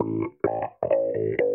[0.00, 1.47] Hello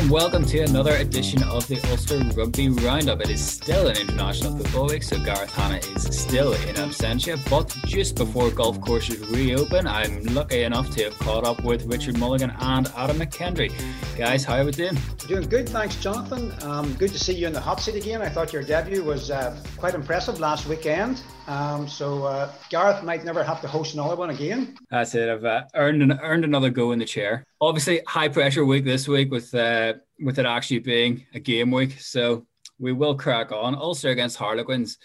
[0.00, 3.20] and welcome to another edition of the Ulster Rugby Roundup.
[3.20, 7.38] It is still an international football week, so Gareth Hanna is still in absentia.
[7.50, 12.16] But just before golf courses reopen, I'm lucky enough to have caught up with Richard
[12.16, 13.70] Mulligan and Adam McKendry.
[14.16, 14.96] Guys, how are we doing?
[15.28, 16.54] Doing good, thanks, Jonathan.
[16.62, 18.22] Um, good to see you in the hot seat again.
[18.22, 21.22] I thought your debut was uh, quite impressive last weekend.
[21.46, 24.76] Um, so uh, Gareth might never have to host another one again.
[24.88, 25.28] That's it.
[25.28, 27.44] I've uh, earned an, earned another go in the chair.
[27.60, 29.89] Obviously, high pressure week this week with uh,
[30.20, 32.00] with it actually being a game week.
[32.00, 32.46] So
[32.78, 33.74] we will crack on.
[33.74, 34.98] Ulster against Harlequins,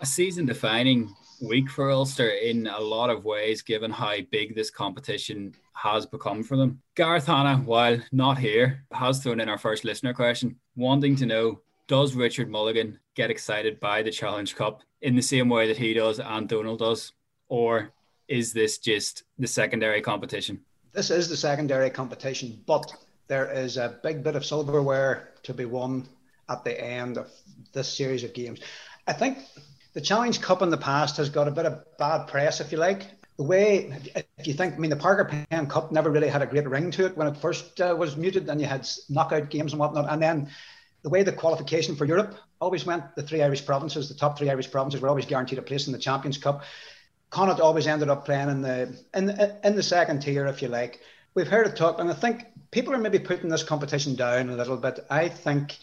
[0.00, 4.70] a season defining week for Ulster in a lot of ways, given how big this
[4.70, 6.80] competition has become for them.
[6.96, 11.60] Gareth Hanna, while not here, has thrown in our first listener question, wanting to know
[11.86, 15.94] does Richard Mulligan get excited by the Challenge Cup in the same way that he
[15.94, 17.12] does and Donald does?
[17.48, 17.92] Or
[18.28, 20.60] is this just the secondary competition?
[20.92, 22.92] This is the secondary competition, but
[23.28, 26.08] there is a big bit of silverware to be won
[26.48, 27.30] at the end of
[27.72, 28.60] this series of games.
[29.06, 29.38] I think
[29.92, 32.78] the Challenge Cup in the past has got a bit of bad press, if you
[32.78, 33.06] like.
[33.36, 33.92] The way,
[34.36, 36.90] if you think, I mean, the Parker Pen Cup never really had a great ring
[36.92, 40.10] to it when it first uh, was muted, and you had knockout games and whatnot.
[40.10, 40.50] And then
[41.02, 44.50] the way the qualification for Europe always went, the three Irish provinces, the top three
[44.50, 46.64] Irish provinces were always guaranteed a place in the Champions Cup.
[47.30, 50.68] Connacht always ended up playing in the in the, in the second tier, if you
[50.68, 51.00] like.
[51.34, 54.56] We've heard it talk, and I think people are maybe putting this competition down a
[54.56, 55.00] little bit.
[55.10, 55.76] I think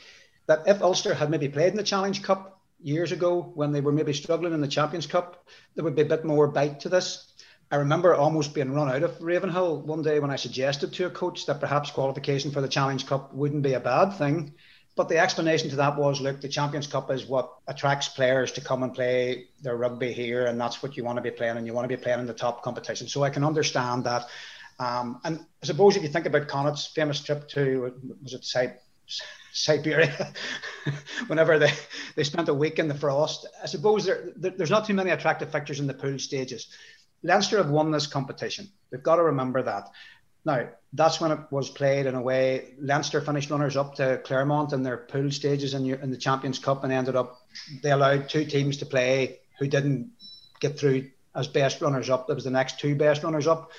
[0.48, 3.92] that if Ulster had maybe played in the Challenge Cup years ago when they were
[3.92, 7.32] maybe struggling in the Champions Cup, there would be a bit more bite to this.
[7.72, 11.10] I remember almost being run out of Ravenhill one day when I suggested to a
[11.10, 14.54] coach that perhaps qualification for the Challenge Cup wouldn't be a bad thing.
[14.96, 18.62] But the explanation to that was look, the Champions Cup is what attracts players to
[18.62, 21.68] come and play their rugby here, and that's what you want to be playing, and
[21.68, 23.08] you want to be playing in the top competition.
[23.08, 24.28] So I can understand that.
[24.80, 28.78] Um, and I suppose if you think about Connacht's famous trip to, was it
[29.54, 30.34] Siberia,
[31.28, 31.72] whenever they,
[32.16, 35.12] they spent a week in the frost, I suppose there, there, there's not too many
[35.12, 36.68] attractive fixtures in the pool stages.
[37.24, 38.70] Leinster have won this competition.
[38.92, 39.90] We've got to remember that.
[40.46, 42.76] Now, that's when it was played in a way.
[42.80, 46.84] Leinster finished runners up to Clermont in their pool stages in, in the Champions Cup
[46.84, 47.42] and ended up,
[47.82, 50.12] they allowed two teams to play who didn't
[50.60, 52.28] get through as best runners up.
[52.28, 53.72] There was the next two best runners up.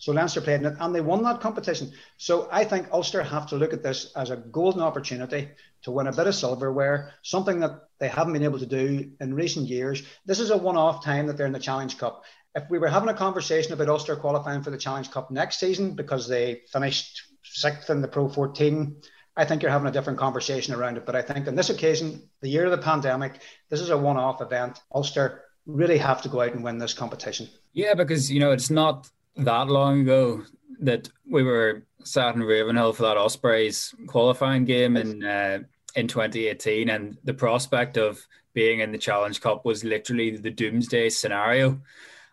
[0.00, 1.92] So Leinster played in it and they won that competition.
[2.16, 5.50] So I think Ulster have to look at this as a golden opportunity
[5.82, 9.34] to win a bit of silverware, something that they haven't been able to do in
[9.34, 10.02] recent years.
[10.26, 12.24] This is a one off time that they're in the Challenge Cup
[12.54, 15.94] if we were having a conversation about Ulster qualifying for the Challenge Cup next season
[15.94, 18.96] because they finished sixth in the Pro 14,
[19.36, 21.06] I think you're having a different conversation around it.
[21.06, 24.16] But I think on this occasion, the year of the pandemic, this is a one
[24.16, 24.80] off event.
[24.92, 27.48] Ulster really have to go out and win this competition.
[27.72, 30.42] Yeah, because, you know, it's not that long ago
[30.80, 35.60] that we were sat in Ravenhill for that Ospreys qualifying game in uh,
[35.96, 41.08] in 2018, and the prospect of being in the Challenge Cup was literally the doomsday
[41.08, 41.80] scenario.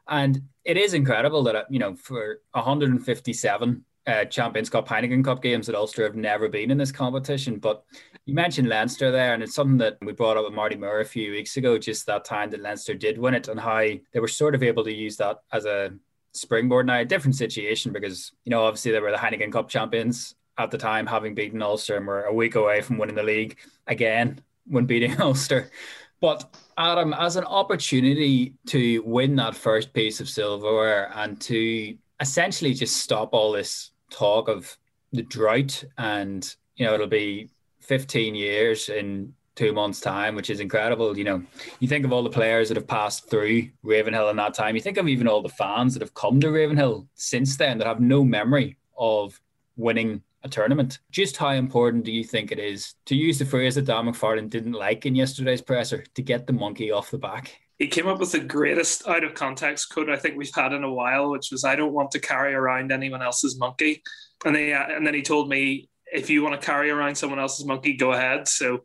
[0.08, 5.42] And it is incredible that, uh, you know, for 157 uh, Champions Cup, Heineken Cup
[5.42, 7.60] games that Ulster have never been in this competition.
[7.60, 7.84] But
[8.26, 11.06] you mentioned Leinster there, and it's something that we brought up with Marty Moore a
[11.06, 14.28] few weeks ago, just that time that Leinster did win it and how they were
[14.28, 15.94] sort of able to use that as a
[16.38, 16.88] springboard.
[16.88, 20.72] Now, a different situation because, you know, obviously they were the Heineken Cup champions at
[20.72, 24.42] the time, having beaten Ulster, and were a week away from winning the league again
[24.66, 25.72] when beating Ulster.
[26.20, 32.74] But Adam, as an opportunity to win that first piece of silverware and to essentially
[32.74, 34.78] just stop all this talk of
[35.12, 37.50] the drought and you know it'll be
[37.82, 41.44] 15 years in two months time which is incredible you know
[41.80, 44.82] you think of all the players that have passed through ravenhill in that time you
[44.82, 48.00] think of even all the fans that have come to ravenhill since then that have
[48.00, 49.40] no memory of
[49.76, 51.00] winning a tournament.
[51.12, 54.50] Just how important do you think it is to use the phrase that Dan McFarland
[54.50, 57.58] didn't like in yesterday's presser to get the monkey off the back?
[57.78, 60.84] He came up with the greatest out of context quote I think we've had in
[60.84, 64.02] a while, which was, "I don't want to carry around anyone else's monkey,"
[64.46, 67.66] and then and then he told me, "If you want to carry around someone else's
[67.66, 68.80] monkey, go ahead." So,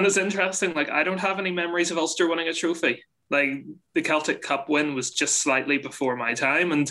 [0.00, 0.72] and it's interesting.
[0.72, 3.04] Like I don't have any memories of Ulster winning a trophy.
[3.28, 6.90] Like the Celtic Cup win was just slightly before my time, and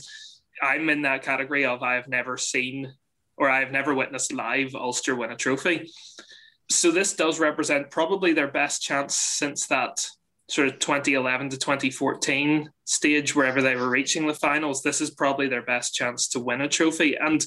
[0.62, 2.94] I'm in that category of I have never seen
[3.36, 5.90] or I've never witnessed live Ulster win a trophy.
[6.70, 10.06] So this does represent probably their best chance since that
[10.48, 14.84] sort of 2011 to 2014 stage, wherever they were reaching the finals.
[14.84, 17.16] This is probably their best chance to win a trophy.
[17.16, 17.44] And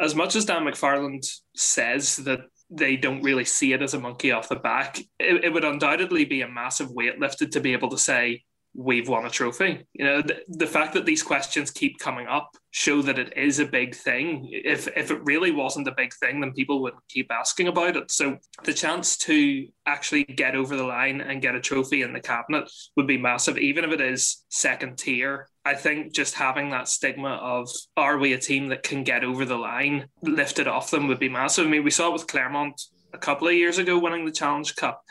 [0.00, 1.26] as much as Dan McFarland
[1.56, 2.40] says that
[2.72, 6.24] they don't really see it as a monkey off the back, it, it would undoubtedly
[6.24, 8.42] be a massive weight lifted to be able to say,
[8.74, 9.86] we've won a trophy.
[9.92, 13.58] You know, the, the, fact that these questions keep coming up show that it is
[13.58, 14.48] a big thing.
[14.50, 18.10] If if it really wasn't a big thing, then people wouldn't keep asking about it.
[18.10, 22.20] So the chance to actually get over the line and get a trophy in the
[22.20, 25.48] cabinet would be massive, even if it is second tier.
[25.64, 29.44] I think just having that stigma of are we a team that can get over
[29.44, 31.66] the line lifted off them would be massive.
[31.66, 32.80] I mean, we saw it with Clermont
[33.12, 35.02] a couple of years ago winning the Challenge Cup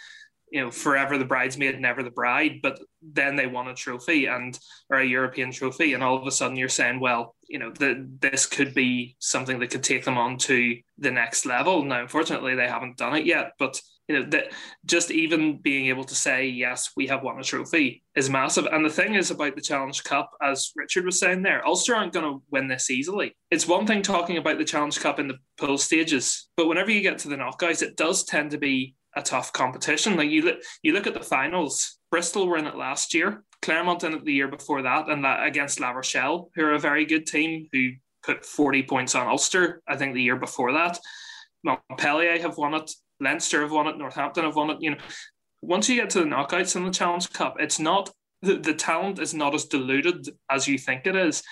[0.51, 2.59] you know, forever the bridesmaid, never the bride.
[2.61, 4.57] But then they won a trophy and
[4.89, 8.19] or a European trophy, and all of a sudden you're saying, well, you know, that
[8.19, 11.83] this could be something that could take them on to the next level.
[11.83, 13.81] Now, unfortunately, they haven't done it yet, but
[14.11, 14.51] you know that
[14.85, 18.83] just even being able to say yes we have won a trophy is massive and
[18.83, 22.25] the thing is about the challenge cup as richard was saying there ulster aren't going
[22.25, 25.77] to win this easily it's one thing talking about the challenge cup in the pool
[25.77, 29.51] stages but whenever you get to the knockouts it does tend to be a tough
[29.53, 30.15] competition.
[30.15, 31.99] Like you look, you look at the finals.
[32.09, 33.43] Bristol were in it last year.
[33.61, 36.79] Clermont in it the year before that, and that against La Rochelle, who are a
[36.79, 37.91] very good team, who
[38.23, 39.81] put forty points on Ulster.
[39.87, 40.99] I think the year before that,
[41.63, 42.91] Montpellier have won it.
[43.19, 43.97] Leinster have won it.
[43.97, 44.77] Northampton have won it.
[44.81, 44.97] You know,
[45.61, 48.09] once you get to the knockouts in the Challenge Cup, it's not
[48.41, 51.43] the, the talent is not as diluted as you think it is.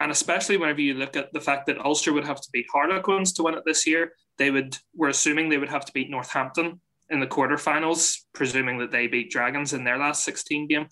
[0.00, 3.34] And especially whenever you look at the fact that Ulster would have to beat Harlequins
[3.34, 6.80] to win it this year, they would we're assuming they would have to beat Northampton
[7.12, 10.86] in the quarterfinals, presuming that they beat Dragons in their last 16 game.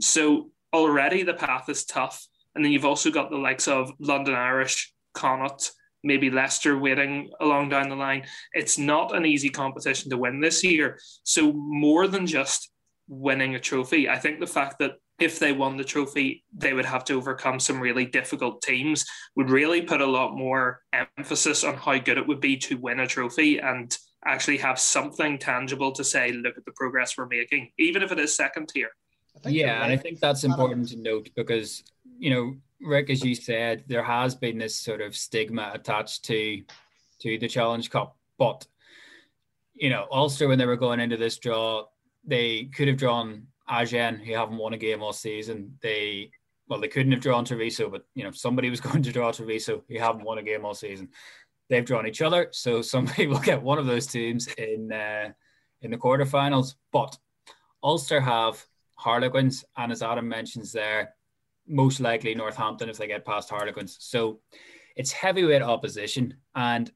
[0.00, 2.26] So already the path is tough.
[2.54, 5.70] And then you've also got the likes of London Irish, Connacht,
[6.02, 8.24] maybe Leicester waiting along down the line.
[8.54, 10.98] It's not an easy competition to win this year.
[11.22, 12.70] So more than just
[13.06, 16.84] winning a trophy, I think the fact that if they won the trophy, they would
[16.84, 19.04] have to overcome some really difficult teams,
[19.36, 23.00] would really put a lot more emphasis on how good it would be to win
[23.00, 27.70] a trophy and actually have something tangible to say, look at the progress we're making,
[27.78, 28.90] even if it is second tier.
[29.44, 29.82] Yeah, right.
[29.84, 31.84] and I think that's important to note because,
[32.18, 36.62] you know, Rick, as you said, there has been this sort of stigma attached to
[37.20, 38.16] to the Challenge Cup.
[38.38, 38.66] But,
[39.74, 41.86] you know, Ulster, when they were going into this draw,
[42.24, 45.76] they could have drawn Agen, who haven't won a game all season.
[45.82, 46.30] They
[46.68, 49.84] well, they couldn't have drawn Treviso, but you know, somebody was going to draw Treviso,
[49.88, 51.08] who haven't won a game all season
[51.68, 52.48] they've drawn each other.
[52.52, 55.30] So somebody will get one of those teams in uh,
[55.82, 56.74] in the quarterfinals.
[56.92, 57.16] But
[57.82, 58.64] Ulster have
[58.96, 61.14] Harlequins, and as Adam mentions there,
[61.66, 63.96] most likely Northampton if they get past Harlequins.
[64.00, 64.40] So
[64.96, 66.34] it's heavyweight opposition.
[66.54, 66.90] And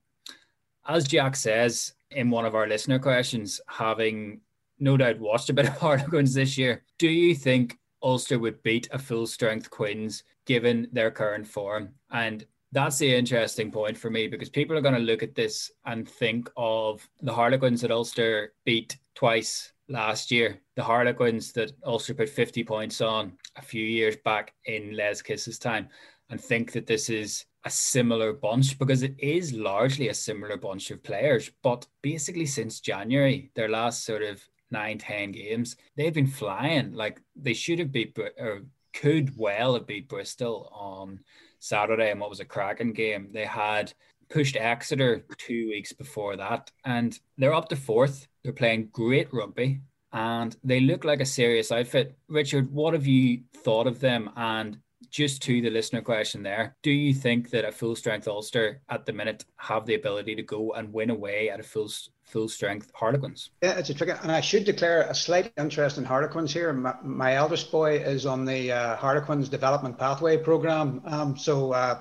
[0.86, 4.40] as Jack says in one of our listener questions, having
[4.80, 8.88] no doubt watched a bit of Harlequins this year, do you think Ulster would beat
[8.90, 11.90] a full strength Quins given their current form?
[12.10, 15.70] And that's the interesting point for me because people are going to look at this
[15.84, 22.14] and think of the Harlequins that Ulster beat twice last year, the Harlequins that Ulster
[22.14, 25.88] put 50 points on a few years back in Les Kiss's time,
[26.30, 30.90] and think that this is a similar bunch because it is largely a similar bunch
[30.90, 31.50] of players.
[31.62, 36.94] But basically, since January, their last sort of nine, 10 games, they've been flying.
[36.94, 38.62] Like they should have beat, or
[38.94, 41.20] could well have beat Bristol on
[41.62, 43.28] Saturday and what was a cracking game.
[43.32, 43.92] They had
[44.28, 48.26] pushed Exeter two weeks before that, and they're up to fourth.
[48.42, 49.80] They're playing great rugby,
[50.12, 52.16] and they look like a serious outfit.
[52.28, 54.30] Richard, what have you thought of them?
[54.36, 54.78] And
[55.10, 59.06] just to the listener question there, do you think that a full strength Ulster at
[59.06, 61.88] the minute have the ability to go and win away at a full
[62.32, 63.50] full strength Harlequins.
[63.62, 66.72] Yeah, it's a tricky, and I should declare a slight interest in Harlequins here.
[66.72, 71.98] My, my eldest boy is on the uh, Harlequins Development Pathway program, um, so uh,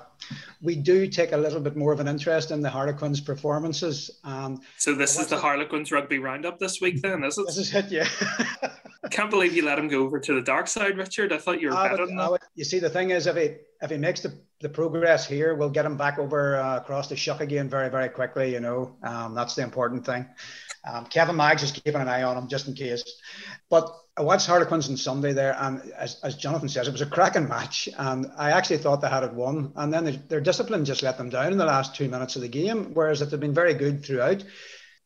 [0.62, 4.10] we do take a little bit more of an interest in the Harlequins performances.
[4.24, 7.46] Um, so this is the Harlequins Rugby Roundup this week, then, is it?
[7.46, 8.08] This is it, yeah.
[9.04, 11.32] I can't believe you let him go over to the dark side, Richard.
[11.32, 12.30] I thought you were I better would, than that.
[12.30, 15.54] Would, you see, the thing is, if he if he makes the, the progress here,
[15.56, 18.52] we'll get him back over uh, across the shuck again very, very quickly.
[18.52, 20.24] You know, um, that's the important thing.
[20.88, 23.02] Um, Kevin Maggs is keeping an eye on him just in case.
[23.68, 27.06] But I watched Harlequins on Sunday there, and as, as Jonathan says, it was a
[27.06, 27.88] cracking match.
[27.98, 29.72] And I actually thought they had it won.
[29.74, 32.42] And then they, their discipline just let them down in the last two minutes of
[32.42, 34.44] the game, whereas it had been very good throughout.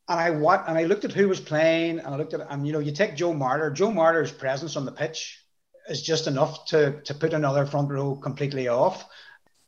[0.09, 2.64] And I what and I looked at who was playing, and I looked at and
[2.64, 3.75] you know you take Joe Marler.
[3.75, 5.40] Joe Marler's presence on the pitch
[5.88, 9.07] is just enough to to put another front row completely off.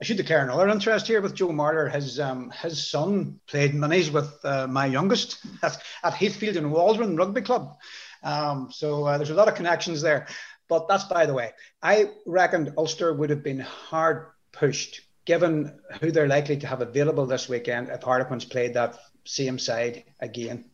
[0.01, 1.91] I should declare another interest here with Joe Marler.
[1.91, 7.17] His um, his son played minis with uh, my youngest at, at Heathfield and Waldron
[7.17, 7.77] Rugby Club.
[8.23, 10.27] Um, so uh, there's a lot of connections there.
[10.69, 11.53] But that's by the way.
[11.83, 17.27] I reckoned Ulster would have been hard pushed given who they're likely to have available
[17.27, 20.65] this weekend if Harlequins played that same side again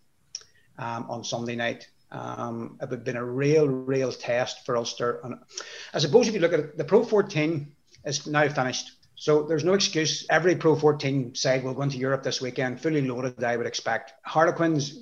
[0.79, 1.89] um, on Sunday night.
[2.15, 5.21] Um, it would have been a real, real test for Ulster.
[5.25, 5.35] And
[5.93, 7.73] I suppose if you look at it, the Pro 14
[8.05, 8.93] is now finished.
[9.17, 10.27] So there's no excuse.
[10.31, 14.13] Every Pro 14 side will go into Europe this weekend, fully loaded, I would expect.
[14.25, 14.97] Harlequins,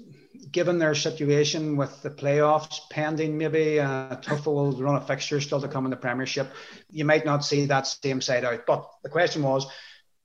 [0.50, 5.61] given their situation with the playoffs pending, maybe a tough old run of fixtures still
[5.61, 6.50] to come in the Premiership,
[6.90, 8.64] you might not see that same side out.
[8.66, 9.66] But the question was,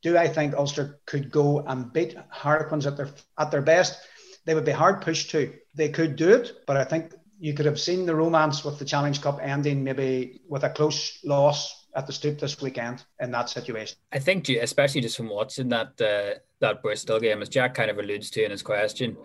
[0.03, 3.99] do I think Ulster could go and beat Harlequins at their at their best?
[4.45, 5.53] They would be hard pushed to.
[5.77, 8.85] They could do it, but I think you could have seen the romance with the
[8.85, 13.49] Challenge Cup ending maybe with a close loss at the stoop this weekend in that
[13.49, 13.97] situation.
[14.11, 17.99] I think, especially just from watching that uh, that Bristol game, as Jack kind of
[17.99, 19.15] alludes to in his question,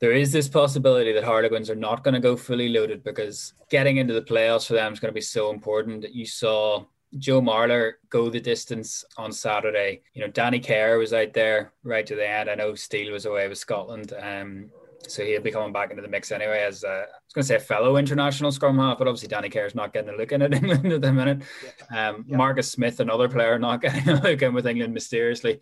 [0.00, 3.98] there is this possibility that Harlequins are not going to go fully loaded because getting
[3.98, 6.02] into the playoffs for them is going to be so important.
[6.02, 6.84] That You saw
[7.18, 10.02] Joe Marler go the distance on Saturday.
[10.14, 12.50] You know, Danny Care was out there right to the end.
[12.50, 14.12] I know Steele was away with Scotland.
[14.20, 14.70] Um,
[15.08, 17.48] so he'll be coming back into the mix anyway as uh, I was going to
[17.48, 20.32] say a fellow international scrum half, but obviously Danny Care is not getting a look
[20.32, 21.42] in at England at the minute.
[21.90, 22.08] Yeah.
[22.10, 22.36] Um, yeah.
[22.36, 25.60] Marcus Smith, another player, not getting a look in with England mysteriously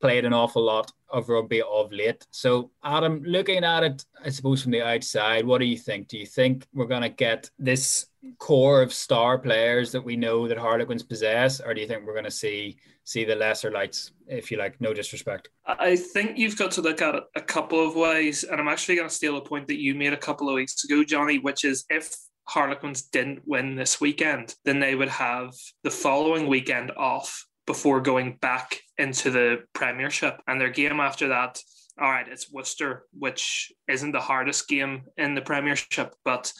[0.00, 2.26] played an awful lot of rugby of late.
[2.30, 6.08] So, Adam, looking at it, I suppose from the outside, what do you think?
[6.08, 8.06] Do you think we're going to get this
[8.38, 12.12] core of star players that we know that Harlequins possess, or do you think we're
[12.12, 14.80] going to see see the lesser lights, if you like?
[14.80, 15.48] No disrespect.
[15.66, 18.96] I think you've got to look at it a couple of ways, and I'm actually
[18.96, 21.64] going to steal a point that you made a couple of weeks ago, Johnny, which
[21.64, 22.14] is if
[22.46, 28.36] Harlequins didn't win this weekend, then they would have the following weekend off before going
[28.40, 30.40] back into the Premiership.
[30.46, 31.60] And their game after that,
[32.00, 36.52] all right, it's Worcester, which isn't the hardest game in the Premiership, but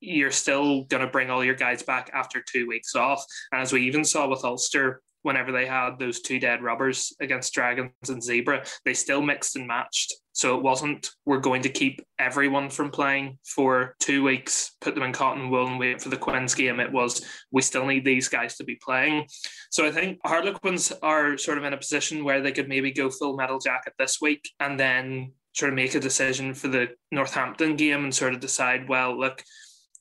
[0.00, 3.24] you're still going to bring all your guys back after two weeks off.
[3.52, 7.54] And as we even saw with Ulster, whenever they had those two dead rubbers against
[7.54, 10.14] Dragons and Zebre, they still mixed and matched.
[10.32, 15.04] So it wasn't we're going to keep everyone from playing for two weeks, put them
[15.04, 16.80] in cotton wool and wait for the Quins game.
[16.80, 19.26] It was we still need these guys to be playing.
[19.70, 23.10] So I think Harlequins are sort of in a position where they could maybe go
[23.10, 27.76] full medal jacket this week and then sort of make a decision for the Northampton
[27.76, 29.42] game and sort of decide, well, look,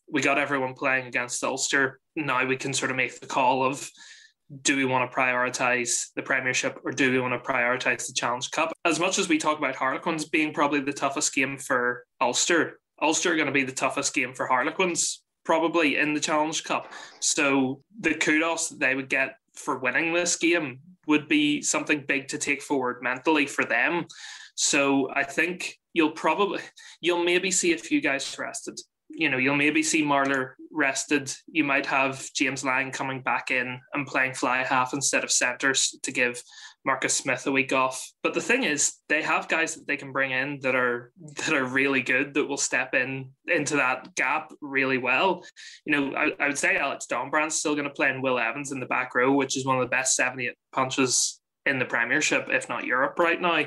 [0.10, 2.00] we got everyone playing against Ulster.
[2.16, 3.90] Now we can sort of make the call of
[4.62, 8.50] do we want to prioritize the Premiership or do we want to prioritize the Challenge
[8.52, 8.74] Cup?
[8.86, 13.32] As much as we talk about Harlequins being probably the toughest game for Ulster, Ulster
[13.32, 16.92] are going to be the toughest game for Harlequins probably in the Challenge Cup.
[17.20, 22.28] So the kudos that they would get for winning this game would be something big
[22.30, 24.06] to take forward mentally for them.
[24.56, 26.62] So I think you'll probably
[27.00, 28.80] you'll maybe see a few guys rested
[29.14, 31.34] you know, you'll maybe see Marler rested.
[31.48, 35.98] You might have James Lang coming back in and playing fly half instead of centres
[36.04, 36.42] to give
[36.86, 38.12] Marcus Smith a week off.
[38.24, 41.54] But the thing is, they have guys that they can bring in that are that
[41.54, 45.44] are really good that will step in into that gap really well.
[45.86, 48.72] You know, I, I would say Alex Dombrandt's still going to play in Will Evans
[48.72, 52.48] in the back row, which is one of the best 78 punches in the Premiership,
[52.50, 53.64] if not Europe, right now.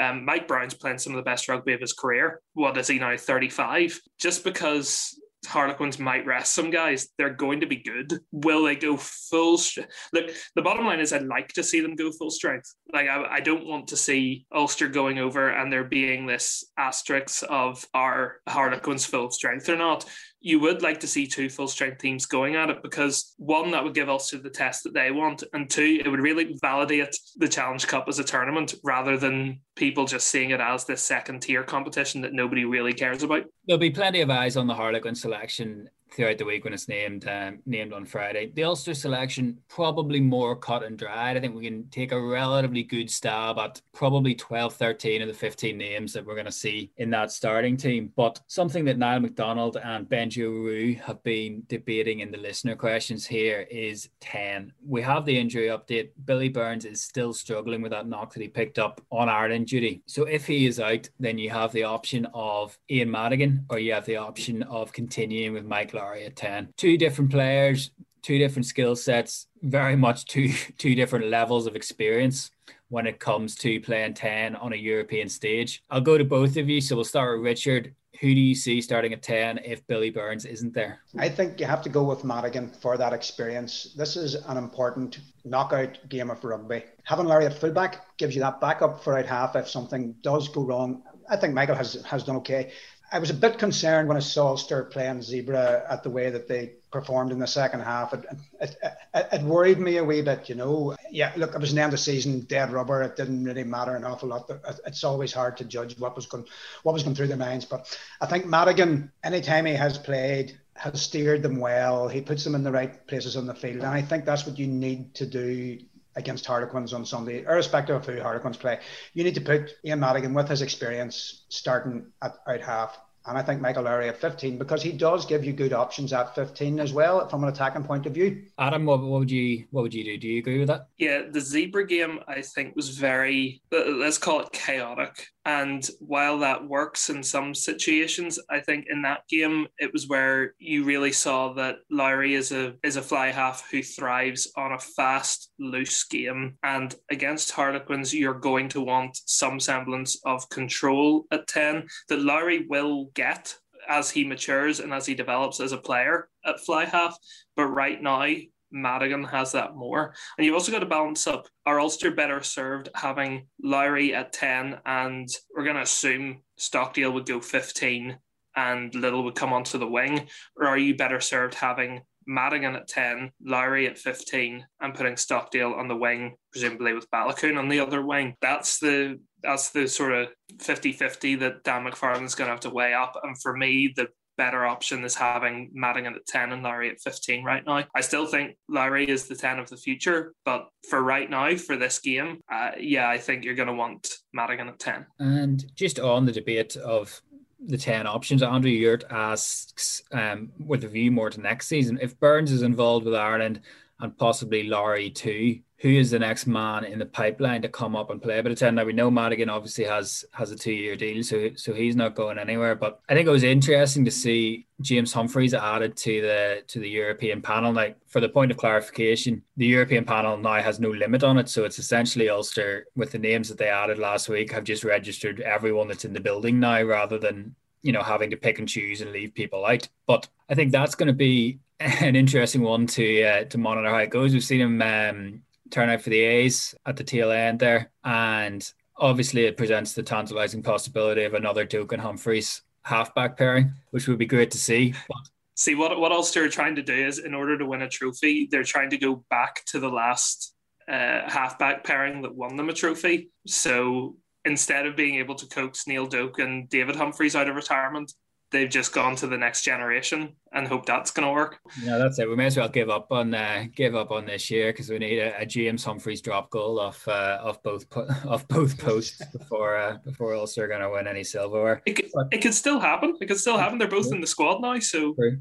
[0.00, 2.40] Um, Mike Brown's playing some of the best rugby of his career.
[2.54, 4.00] What is he now, 35?
[4.18, 8.20] Just because Harlequins might rest some guys, they're going to be good.
[8.32, 9.92] Will they go full strength?
[10.12, 12.74] Look, the bottom line is I'd like to see them go full strength.
[12.92, 17.44] Like, I, I don't want to see Ulster going over and there being this asterisk
[17.48, 20.06] of are Harlequins full strength or not
[20.40, 23.84] you would like to see two full strength teams going at it because one, that
[23.84, 27.48] would give Ulster the test that they want, and two, it would really validate the
[27.48, 31.62] Challenge Cup as a tournament rather than people just seeing it as this second tier
[31.62, 33.44] competition that nobody really cares about.
[33.66, 37.26] There'll be plenty of eyes on the Harlequin selection throughout the week when it's named
[37.28, 38.52] um, named on Friday.
[38.54, 41.36] The Ulster selection probably more cut and dried.
[41.36, 45.34] I think we can take a relatively good stab at probably 12, 13 of the
[45.34, 48.12] 15 names that we're going to see in that starting team.
[48.16, 53.26] But something that Niall McDonald and Benji O'Rourke have been debating in the listener questions
[53.26, 54.72] here is 10.
[54.86, 56.10] We have the injury update.
[56.24, 60.02] Billy Burns is still struggling with that knock that he picked up on Ireland duty.
[60.06, 63.92] So if he is out, then you have the option of Ian Madigan or you
[63.92, 66.72] have the option of continuing with Mike Lowry at 10.
[66.76, 67.90] Two different players,
[68.22, 72.50] two different skill sets, very much two two different levels of experience
[72.88, 75.82] when it comes to playing 10 on a European stage.
[75.90, 76.80] I'll go to both of you.
[76.80, 77.94] So we'll start with Richard.
[78.20, 81.00] Who do you see starting at 10 if Billy Burns isn't there?
[81.18, 83.94] I think you have to go with Madigan for that experience.
[83.96, 86.82] This is an important knockout game of rugby.
[87.04, 90.62] Having Lowry at fullback gives you that backup for out half if something does go
[90.62, 91.02] wrong.
[91.30, 92.72] I think Michael has has done okay.
[93.12, 96.46] I was a bit concerned when I saw Ulster playing Zebre at the way that
[96.46, 98.14] they performed in the second half.
[98.14, 98.24] It,
[98.60, 98.76] it,
[99.14, 100.96] it, it, worried me a wee bit, you know.
[101.10, 103.02] Yeah, look, it was an end of season, dead rubber.
[103.02, 104.50] It didn't really matter an awful lot.
[104.86, 106.46] It's always hard to judge what was going,
[106.82, 107.64] what was going through their minds.
[107.64, 112.08] But I think Madigan, anytime he has played, has steered them well.
[112.08, 114.58] He puts them in the right places on the field, and I think that's what
[114.58, 115.78] you need to do
[116.20, 118.78] against Harlequins on Sunday, irrespective of who Harlequins play.
[119.14, 123.42] You need to put Ian Madigan with his experience starting at out half and I
[123.42, 126.92] think Michael Lowry at 15 because he does give you good options at 15 as
[126.92, 128.44] well from an attacking point of view.
[128.58, 130.16] Adam, what, what would you what would you do?
[130.16, 130.88] Do you agree with that?
[130.98, 135.28] Yeah, the zebra game I think was very let's call it chaotic.
[135.44, 140.54] And while that works in some situations, I think in that game it was where
[140.58, 144.78] you really saw that Lowry is a is a fly half who thrives on a
[144.78, 146.58] fast, loose game.
[146.62, 152.66] And against Harlequins, you're going to want some semblance of control at 10 that Lowry
[152.68, 153.54] will get
[153.88, 157.16] as he matures and as he develops as a player at fly half.
[157.56, 158.26] But right now,
[158.72, 160.14] Madigan has that more.
[160.36, 164.78] And you've also got to balance up are Ulster better served having Lowry at 10
[164.86, 168.18] and we're going to assume Stockdale would go 15
[168.56, 170.28] and Lyttle would come onto the wing?
[170.56, 175.72] Or are you better served having Madigan at 10, Lowry at 15, and putting Stockdale
[175.72, 178.34] on the wing, presumably with Baloucoune on the other wing?
[178.40, 182.92] That's the that's the sort of 50-50 that Dan McFarland's going to have to weigh
[182.92, 183.18] up.
[183.22, 184.08] And for me, the
[184.40, 187.84] better option is having Madigan at 10 and Lowry at 15 right now.
[187.94, 191.76] I still think Lowry is the 10 of the future, but for right now, for
[191.76, 195.04] this game, uh, yeah, I think you're going to want Madigan at 10.
[195.18, 197.20] And just on the debate of
[197.66, 202.18] the 10 options, Andrew Yurt asks, um, with a view more to next season, if
[202.18, 203.60] Burns is involved with Ireland
[204.00, 208.10] and possibly Lowry too, who is the next man in the pipeline to come up
[208.10, 208.74] and play bit of ten?
[208.74, 212.14] Now we know Madigan obviously has has a two year deal, so so he's not
[212.14, 212.74] going anywhere.
[212.74, 216.88] But I think it was interesting to see James Humphreys added to the to the
[216.88, 217.72] European panel.
[217.72, 221.48] Like for the point of clarification, the European panel now has no limit on it,
[221.48, 225.40] so it's essentially Ulster with the names that they added last week have just registered
[225.40, 229.00] everyone that's in the building now, rather than you know having to pick and choose
[229.00, 229.88] and leave people out.
[230.06, 233.96] But I think that's going to be an interesting one to uh, to monitor how
[233.96, 234.34] it goes.
[234.34, 234.82] We've seen him.
[234.82, 237.90] Um, turn out for the A's at the tail end there.
[238.04, 244.08] And obviously, it presents the tantalizing possibility of another Doak and Humphreys halfback pairing, which
[244.08, 244.94] would be great to see.
[245.08, 247.88] But see what what Ulster are trying to do is, in order to win a
[247.88, 250.54] trophy, they're trying to go back to the last
[250.88, 253.30] uh, halfback pairing that won them a trophy.
[253.46, 258.12] So instead of being able to coax Neil Doak and David Humphreys out of retirement,
[258.50, 261.58] they've just gone to the next generation and hope that's going to work.
[261.82, 262.28] Yeah, that's it.
[262.28, 264.98] We may as well give up on uh, give up on this year because we
[264.98, 267.86] need a, a, James Humphreys drop goal off uh, off both
[268.26, 271.82] off both posts before uh, before Ulster are going to win any silverware.
[271.86, 273.16] It could, it could still happen.
[273.20, 273.78] It could still happen.
[273.78, 274.16] They're both yeah.
[274.16, 275.14] in the squad now, so.
[275.14, 275.38] True.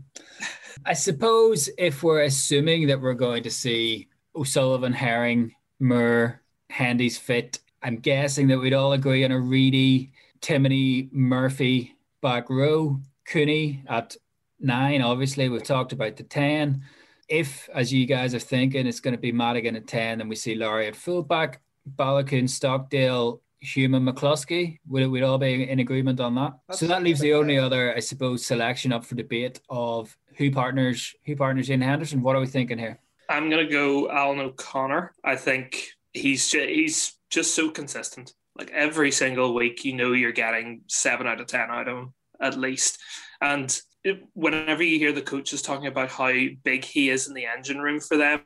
[0.86, 7.60] I suppose if we're assuming that we're going to see O'Sullivan, Herring, Moore, Hendy's fit,
[7.84, 13.00] I'm guessing that we'd all agree on a Reidy, Timoney, Murphy back row.
[13.28, 14.16] Cooney at
[14.60, 15.02] nine.
[15.02, 16.84] Obviously, we've talked about the 10.
[17.28, 20.36] If, as you guys are thinking, it's going to be Madigan at 10, and we
[20.36, 21.62] see Lowry at fullback,
[21.96, 24.80] Baloucoune, Stockdale, Human McCloskey.
[24.88, 26.54] Would we'd all be in agreement on that?
[26.68, 30.50] That's so that leaves the only other, I suppose, selection up for debate of who
[30.50, 32.22] partners who partners Iain Henderson.
[32.22, 33.00] What are we thinking here?
[33.28, 35.14] I'm going to go Alan O'Connor.
[35.24, 38.34] I think he's he's just so consistent.
[38.60, 42.14] Like every single week, you know you're getting seven out of ten out of him
[42.42, 43.00] at least.
[43.40, 47.46] And it, whenever you hear the coaches talking about how big he is in the
[47.46, 48.42] engine room for them,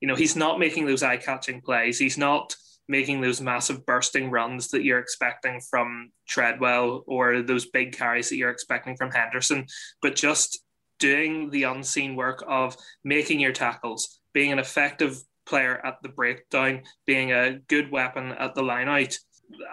[0.00, 1.98] you know he's not making those eye-catching plays.
[1.98, 2.56] He's not
[2.88, 8.36] making those massive bursting runs that you're expecting from Treadwell or those big carries that
[8.36, 9.66] you're expecting from Henderson,
[10.00, 10.60] but just
[10.98, 16.82] doing the unseen work of making your tackles, being an effective player at the breakdown,
[17.06, 19.16] being a good weapon at the line out,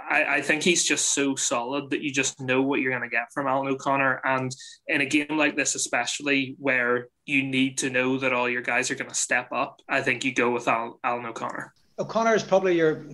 [0.09, 3.13] I, I, think he's just so solid that you just know what you're going to
[3.13, 4.21] get from Alan O'Connor.
[4.23, 4.55] And
[4.87, 8.89] in a game like this, especially where you need to know that all your guys
[8.89, 11.73] are going to step up, I think you go with Al, Alan O'Connor.
[11.99, 13.05] O'Connor is probably your.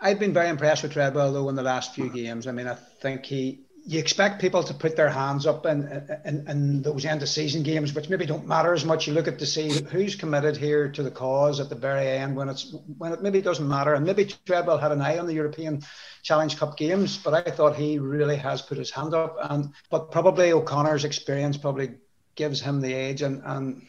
[0.00, 2.46] I've been very impressed with Treadwell though in the last few games.
[2.46, 6.44] I mean, I think he you expect people to put their hands up in, in,
[6.48, 9.06] in those end of season games, which maybe don't matter as much.
[9.06, 12.34] You look at to see who's committed here to the cause at the very end
[12.34, 13.94] when it's when it maybe doesn't matter.
[13.94, 15.82] And maybe Treadwell had an eye on the European
[16.24, 19.36] Challenge Cup games, but I thought he really has put his hand up.
[19.40, 21.94] And but probably O'Connor's experience probably
[22.34, 23.82] gives him the edge and and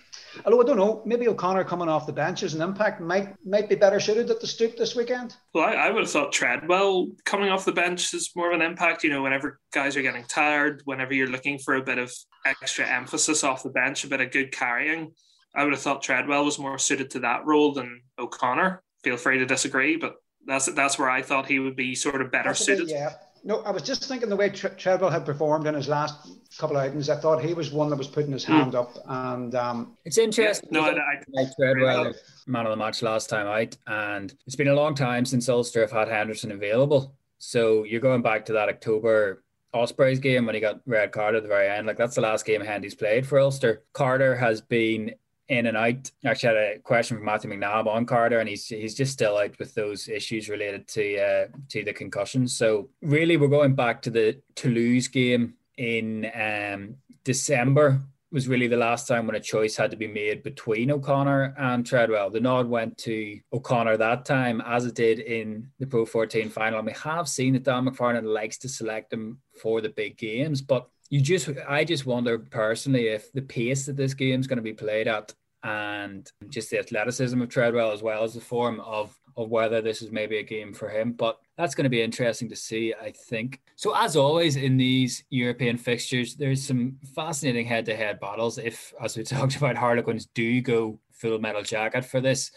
[0.45, 3.69] Although I don't know, maybe O'Connor coming off the bench as an impact might might
[3.69, 5.35] be better suited at the stoop this weekend.
[5.53, 8.65] Well, I, I would have thought Treadwell coming off the bench is more of an
[8.65, 9.03] impact.
[9.03, 12.13] You know, whenever guys are getting tired, whenever you're looking for a bit of
[12.45, 15.11] extra emphasis off the bench, a bit of good carrying.
[15.55, 18.83] I would have thought Treadwell was more suited to that role than O'Connor.
[19.03, 22.31] Feel free to disagree, but that's that's where I thought he would be sort of
[22.31, 22.89] better suited.
[22.89, 23.13] Yeah.
[23.47, 26.83] No, I was just thinking the way Treadwell had performed in his last couple of
[26.83, 27.09] outings.
[27.09, 28.79] I thought he was one that was putting his hand mm.
[28.81, 30.67] up, and um, it's interesting.
[30.69, 32.13] Yeah, no, I, I, Treadwell,
[32.45, 35.79] man of the match last time out, and it's been a long time since Ulster
[35.79, 37.15] have had Henderson available.
[37.37, 41.43] So you're going back to that October Ospreys game when he got red card at
[41.43, 41.87] the very end.
[41.87, 43.83] Like that's the last game Hendy's played for Ulster.
[43.93, 45.13] Carter has been
[45.49, 46.11] in and out.
[46.25, 49.57] Actually, had a question from Matthew McNabb on Carter, and he's he's just still out
[49.59, 52.57] with those issues related to uh, to the concussions.
[52.57, 58.77] So really, we're going back to the Toulouse game in um, December was really the
[58.77, 62.29] last time when a choice had to be made between O'Connor and Treadwell.
[62.29, 66.79] The nod went to O'Connor that time, as it did in the Pro 14 final.
[66.79, 70.61] And we have seen that Dan McFarland likes to select him for the big games,
[70.61, 74.57] but you just, I just wonder personally if the pace that this game is going
[74.57, 78.79] to be played at and just the athleticism of Treadwell as well as the form
[78.81, 81.13] of of whether this is maybe a game for him.
[81.13, 83.61] But that's going to be interesting to see, I think.
[83.75, 88.57] So, as always in these European fixtures, there's some fascinating head to head battles.
[88.57, 92.51] If, as we talked about, Harlequins do go full metal jacket for this.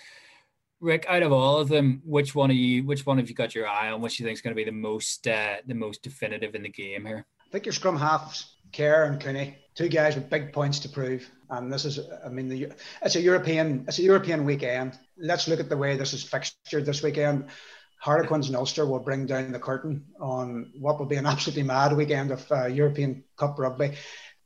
[0.81, 2.85] Rick, out of all of them, which one of you?
[2.85, 4.01] Which one have you got your eye on?
[4.01, 6.71] Which you think is going to be the most, uh, the most definitive in the
[6.71, 7.27] game here?
[7.51, 11.29] I think your scrum halves, Care and Cooney, two guys with big points to prove.
[11.49, 14.97] And this is, I mean, the, it's a European, it's a European weekend.
[15.19, 17.49] Let's look at the way this is fixtured this weekend.
[17.99, 21.97] Harlequins and Ulster will bring down the curtain on what will be an absolutely mad
[21.97, 23.97] weekend of uh, European Cup rugby.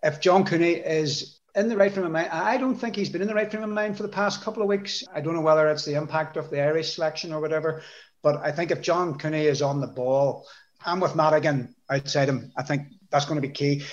[0.03, 3.21] If John Cooney is in the right frame of mind, I don't think he's been
[3.21, 5.05] in the right frame of mind for the past couple of weeks.
[5.15, 7.83] I don't know whether it's the impact of the Irish selection or whatever,
[8.23, 10.47] but I think if John Cooney is on the ball
[10.85, 13.85] and with Madigan outside him, I think that's going to be key.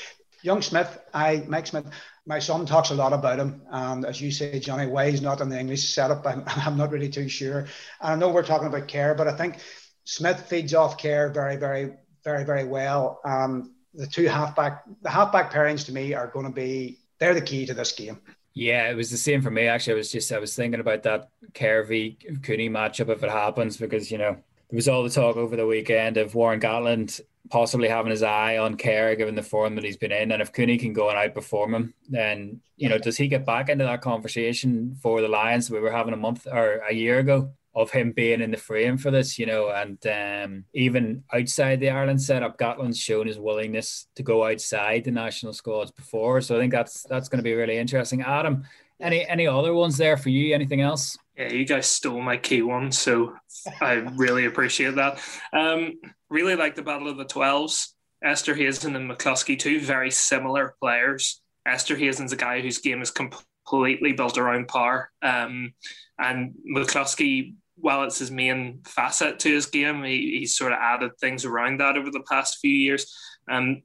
[0.43, 1.85] Young Smith, I Mike Smith,
[2.25, 3.61] my son talks a lot about him.
[3.69, 6.91] And as you say, Johnny, why he's not in the English setup, I'm, I'm not
[6.91, 7.59] really too sure.
[8.01, 9.57] And I know we're talking about care, but I think
[10.03, 13.19] Smith feeds off care very, very, very, very well.
[13.23, 17.41] Um, the two halfback, the halfback pairings to me are going to be, they're the
[17.41, 18.19] key to this game.
[18.53, 19.67] Yeah, it was the same for me.
[19.67, 23.29] Actually, I was just I was thinking about that Care v Cooney matchup if it
[23.29, 24.37] happens because you know
[24.71, 28.57] there was all the talk over the weekend of Warren Gatland possibly having his eye
[28.57, 30.31] on Care given the form that he's been in.
[30.31, 33.67] And if Cooney can go and outperform him, then, you know, does he get back
[33.67, 37.51] into that conversation for the Lions we were having a month or a year ago
[37.75, 41.89] of him being in the frame for this, you know, and um, even outside the
[41.89, 46.39] Ireland setup, Gatland's shown his willingness to go outside the national squads before.
[46.39, 48.21] So I think that's that's going to be really interesting.
[48.21, 48.63] Adam,
[49.01, 50.53] any any other ones there for you?
[50.53, 51.17] Anything else?
[51.37, 53.35] Yeah, you guys stole my key one, so
[53.81, 55.19] I really appreciate that.
[55.53, 55.93] Um,
[56.29, 57.95] really like the Battle of the Twelves.
[58.23, 61.41] Esterhuizen and McCloskey, two very similar players.
[61.67, 65.73] Esterhuizen's a guy whose game is completely built around power, um,
[66.19, 71.11] and McCloskey, while it's his main facet to his game, he, he's sort of added
[71.19, 73.11] things around that over the past few years.
[73.49, 73.81] Um,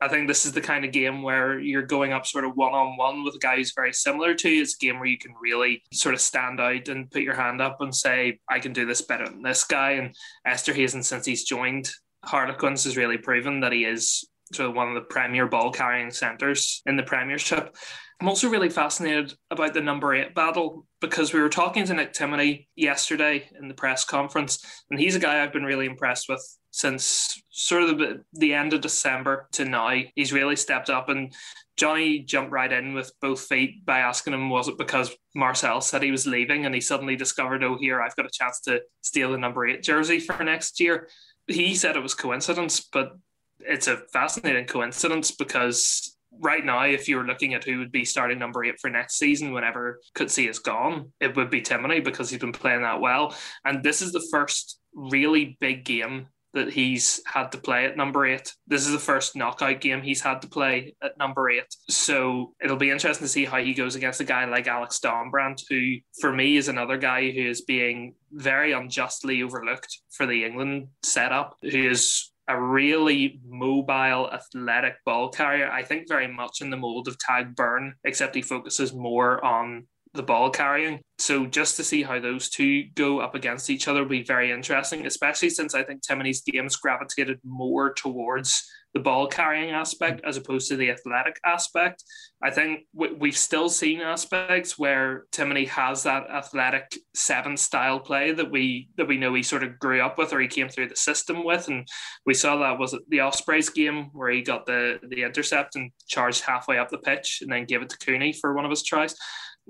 [0.00, 2.72] I think this is the kind of game where you're going up sort of one
[2.72, 4.62] on one with a guy who's very similar to you.
[4.62, 7.60] It's a game where you can really sort of stand out and put your hand
[7.60, 9.92] up and say, I can do this better than this guy.
[9.92, 10.14] And
[10.46, 11.90] Esterhuizen, since he's joined
[12.24, 16.10] Harlequins, has really proven that he is sort of one of the premier ball carrying
[16.10, 17.76] centres in the Premiership.
[18.20, 22.12] I'm also really fascinated about the number eight battle because we were talking to Nick
[22.12, 26.44] Timoney yesterday in the press conference, and he's a guy I've been really impressed with
[26.70, 29.96] since sort of the, the end of December to now.
[30.14, 31.32] He's really stepped up, and
[31.76, 36.02] Johnny jumped right in with both feet by asking him, was it because Marcel said
[36.02, 39.32] he was leaving, and he suddenly discovered, oh, here I've got a chance to steal
[39.32, 41.08] the number eight jersey for next year.
[41.46, 43.12] He said it was coincidence, but
[43.60, 48.04] it's a fascinating coincidence because right now, if you were looking at who would be
[48.04, 52.30] starting number eight for next season whenever Coetzee is gone, it would be Timoney because
[52.30, 53.34] he's been playing that well.
[53.64, 58.26] And this is the first really big game that he's had to play at number
[58.26, 58.52] eight.
[58.66, 61.66] This is the first knockout game he's had to play at number eight.
[61.90, 65.62] So it'll be interesting to see how he goes against a guy like Alex Dombrandt,
[65.68, 70.88] who for me is another guy who is being very unjustly overlooked for the England
[71.02, 75.70] setup, who is a really mobile, athletic ball carrier.
[75.70, 79.86] I think very much in the mold of Tadhg Beirne, except he focuses more on
[80.14, 81.00] the ball carrying.
[81.18, 84.50] So just to see how those two go up against each other will be very
[84.50, 90.36] interesting, especially since I think Timoney's game's gravitated more towards the ball carrying aspect as
[90.36, 92.02] opposed to the athletic aspect.
[92.42, 98.50] I think we've still seen aspects where Timoney has that athletic seven style play that
[98.50, 100.96] we that we know he sort of grew up with or he came through the
[100.96, 101.86] system with, and
[102.24, 106.42] we saw that was the Ospreys game where he got the the intercept and charged
[106.42, 109.14] halfway up the pitch and then gave it to Cooney for one of his tries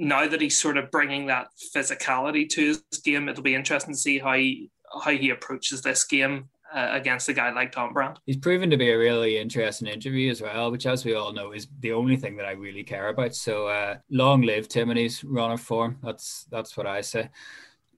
[0.00, 4.00] now that he's sort of bringing that physicality to his game, it'll be interesting to
[4.00, 4.70] see how he
[5.02, 8.18] how he approaches this game uh, against a guy like Dombrandt.
[8.26, 11.52] He's proven to be a really interesting interview as well, which, as we all know,
[11.52, 13.34] is the only thing that I really care about.
[13.34, 15.98] So, uh, long live Tim and his run of form.
[16.02, 17.30] That's that's what I say.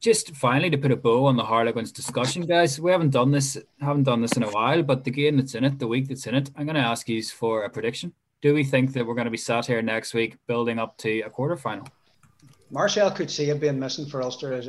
[0.00, 2.80] Just finally to put a bow on the Harlequins discussion, guys.
[2.80, 5.64] We haven't done this, haven't done this in a while, but the game that's in
[5.64, 8.14] it, the week that's in it, I'm going to ask you for a prediction.
[8.40, 11.20] Do we think that we're going to be sat here next week building up to
[11.20, 11.86] a quarter final?
[12.70, 14.68] Marcel Coetzee being missing for Ulster is,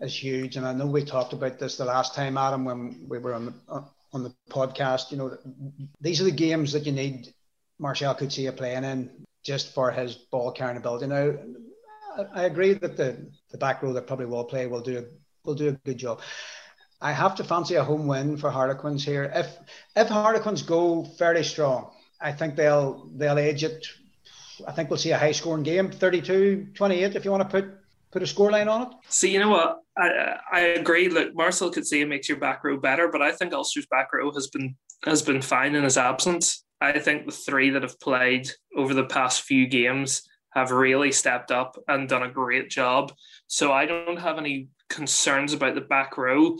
[0.00, 3.18] is huge, and I know we talked about this the last time, Adam, when we
[3.18, 5.10] were on the on the podcast.
[5.10, 5.38] You know,
[6.00, 7.32] these are the games that you need
[7.78, 9.10] Marcel Coetzee playing in
[9.44, 11.06] just for his ball carrying ability.
[11.06, 11.34] Now,
[12.34, 15.06] I agree that the the back row that probably will play will do
[15.44, 16.20] will do a good job.
[17.00, 19.30] I have to fancy a home win for Harlequins here.
[19.34, 19.56] If
[19.94, 23.86] if Harlequins go fairly strong, I think they'll they'll edge it
[24.66, 27.74] I think we'll see a high scoring game, 32 28, if you want to put
[28.10, 28.88] put a scoreline on it.
[29.08, 29.78] See, you know what?
[29.96, 31.08] I I agree.
[31.08, 34.12] Look, Marcel could say it makes your back row better, but I think Ulster's back
[34.12, 36.64] row has been has been fine in his absence.
[36.80, 41.50] I think the three that have played over the past few games have really stepped
[41.50, 43.12] up and done a great job.
[43.46, 46.56] So I don't have any concerns about the back row.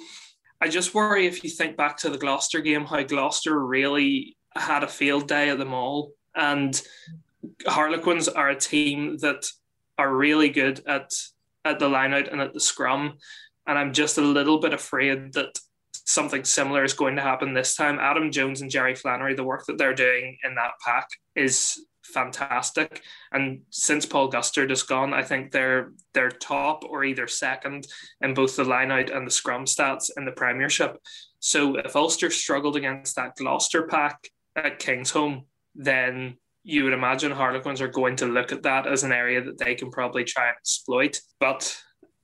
[0.60, 4.84] I just worry if you think back to the Gloucester game, how Gloucester really had
[4.84, 6.12] a field day at the mall.
[6.34, 6.80] And
[7.66, 9.46] Harlequins are a team that
[9.98, 11.10] are really good at
[11.64, 13.18] at the line out and at the scrum.
[13.66, 15.56] And I'm just a little bit afraid that
[16.04, 17.98] something similar is going to happen this time.
[18.00, 23.02] Adam Jones and Jerry Flannery, the work that they're doing in that pack is fantastic.
[23.32, 27.86] And since Paul Gustard has gone, I think they're they're top or either second
[28.20, 30.98] in both the line out and the scrum stats in the Premiership.
[31.38, 34.18] So if Ulster struggled against that Gloucester pack
[34.56, 35.44] at Kingsholm,
[35.74, 39.58] then you would imagine Harlequins are going to look at that as an area that
[39.58, 41.20] they can probably try and exploit.
[41.40, 41.76] But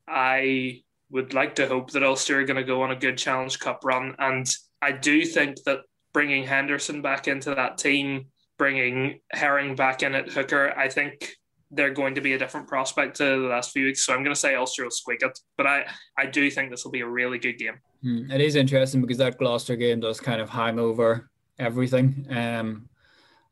[0.06, 3.58] I would like to hope that Ulster are going to go on a good Challenge
[3.58, 4.14] Cup run.
[4.18, 4.46] And
[4.80, 5.80] I do think that
[6.12, 8.26] bringing Henderson back into that team,
[8.58, 11.32] bringing Herring back in at hooker, I think
[11.70, 14.04] they're going to be a different prospect to the last few weeks.
[14.04, 15.38] So I'm going to say Ulster will squeak it.
[15.56, 15.84] But I,
[16.16, 17.80] I do think this will be a really good game.
[18.02, 22.26] Hmm, it is interesting because that Gloucester game does kind of hang over everything.
[22.30, 22.87] Um,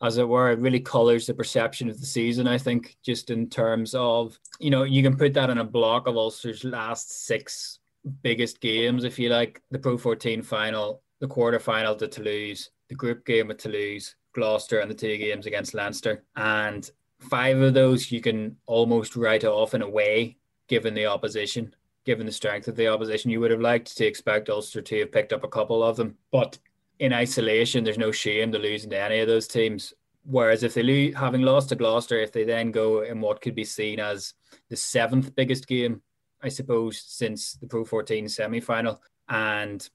[0.03, 0.51] as it were.
[0.51, 4.71] It really colors the perception of the season, I think, just in terms of, you
[4.71, 7.79] know, you can put that in a block of Ulster's last six
[8.23, 12.95] biggest games, if you like, the Pro 14 final, the quarter final to Toulouse, the
[12.95, 16.25] group game with Toulouse, Gloucester, and the two games against Leinster.
[16.37, 20.37] And five of those you can almost write off in a way,
[20.69, 21.75] given the opposition.
[22.05, 25.11] Given the strength of the opposition, you would have liked to expect Ulster to have
[25.11, 26.17] picked up a couple of them.
[26.31, 26.57] But
[26.99, 29.93] in isolation, there's no shame to losing to any of those teams.
[30.25, 33.55] Whereas if they lose, having lost to Gloucester, if they then go in what could
[33.55, 34.35] be seen as
[34.71, 36.03] the seventh biggest game,
[36.43, 39.89] I suppose, since the Pro 14 semi final, and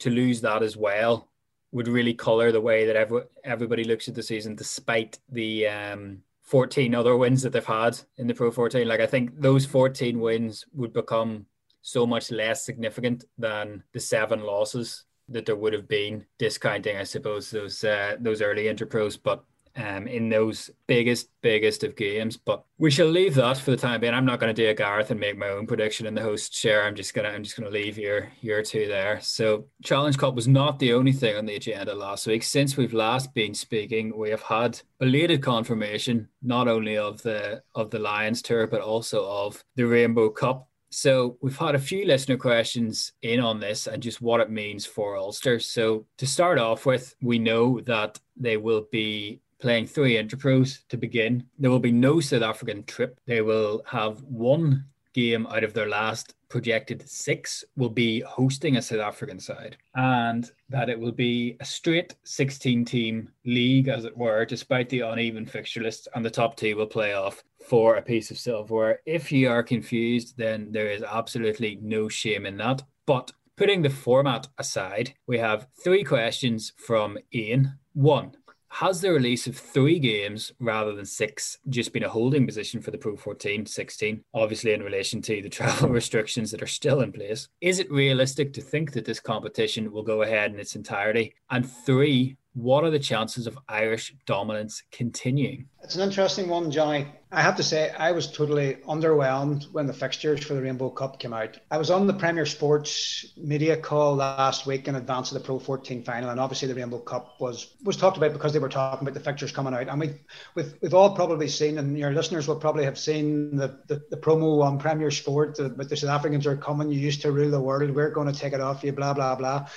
[0.00, 1.30] to lose that as well
[1.72, 6.22] would really colour the way that every, everybody looks at the season, despite the um,
[6.42, 8.86] 14 other wins that they've had in the Pro 14.
[8.88, 11.46] Like, I think those 14 wins would become
[11.82, 17.04] so much less significant than the seven losses that there would have been discounting, I
[17.04, 19.44] suppose, those uh, those early interpros, but
[19.78, 22.36] um, in those biggest, biggest of games.
[22.36, 24.14] But we shall leave that for the time being.
[24.14, 26.54] I'm not going to do a Gareth and make my own prediction in the host
[26.54, 26.84] share.
[26.84, 29.20] I'm just gonna I'm just gonna leave your your two there.
[29.20, 32.42] So Challenge Cup was not the only thing on the agenda last week.
[32.42, 37.90] Since we've last been speaking, we have had belated confirmation not only of the of
[37.90, 40.67] the Lions tour but also of the Rainbow Cup.
[40.90, 44.86] So we've had a few listener questions in on this and just what it means
[44.86, 45.60] for Ulster.
[45.60, 50.96] So to start off with, we know that they will be playing three interpros to
[50.96, 51.44] begin.
[51.58, 53.20] There will be no South African trip.
[53.26, 58.82] They will have one game out of their last projected six will be hosting a
[58.82, 64.16] South African side, and that it will be a straight 16 team league, as it
[64.16, 68.02] were, despite the uneven fixture list, and the top two will play off for a
[68.02, 69.00] piece of silverware.
[69.04, 72.82] If you are confused, then there is absolutely no shame in that.
[73.04, 77.78] But putting the format aside, we have three questions from Ian.
[77.92, 78.32] One,
[78.70, 82.90] has the release of three games rather than six just been a holding position for
[82.90, 84.22] the Pro 14 16?
[84.34, 87.48] Obviously, in relation to the travel restrictions that are still in place.
[87.60, 91.34] Is it realistic to think that this competition will go ahead in its entirety?
[91.50, 95.68] And three, what are the chances of Irish dominance continuing?
[95.80, 97.06] It's an interesting one, Johnny.
[97.30, 101.20] I have to say, I was totally underwhelmed when the fixtures for the Rainbow Cup
[101.20, 101.56] came out.
[101.70, 105.60] I was on the Premier Sports media call last week in advance of the Pro
[105.60, 109.06] 14 final, and obviously the Rainbow Cup was was talked about because they were talking
[109.06, 109.88] about the fixtures coming out.
[109.88, 110.14] And we,
[110.56, 114.16] we've, we've all probably seen, and your listeners will probably have seen the, the, the
[114.16, 117.60] promo on Premier Sport that the South Africans are coming, you used to rule the
[117.60, 119.68] world, we're going to take it off you, blah, blah, blah.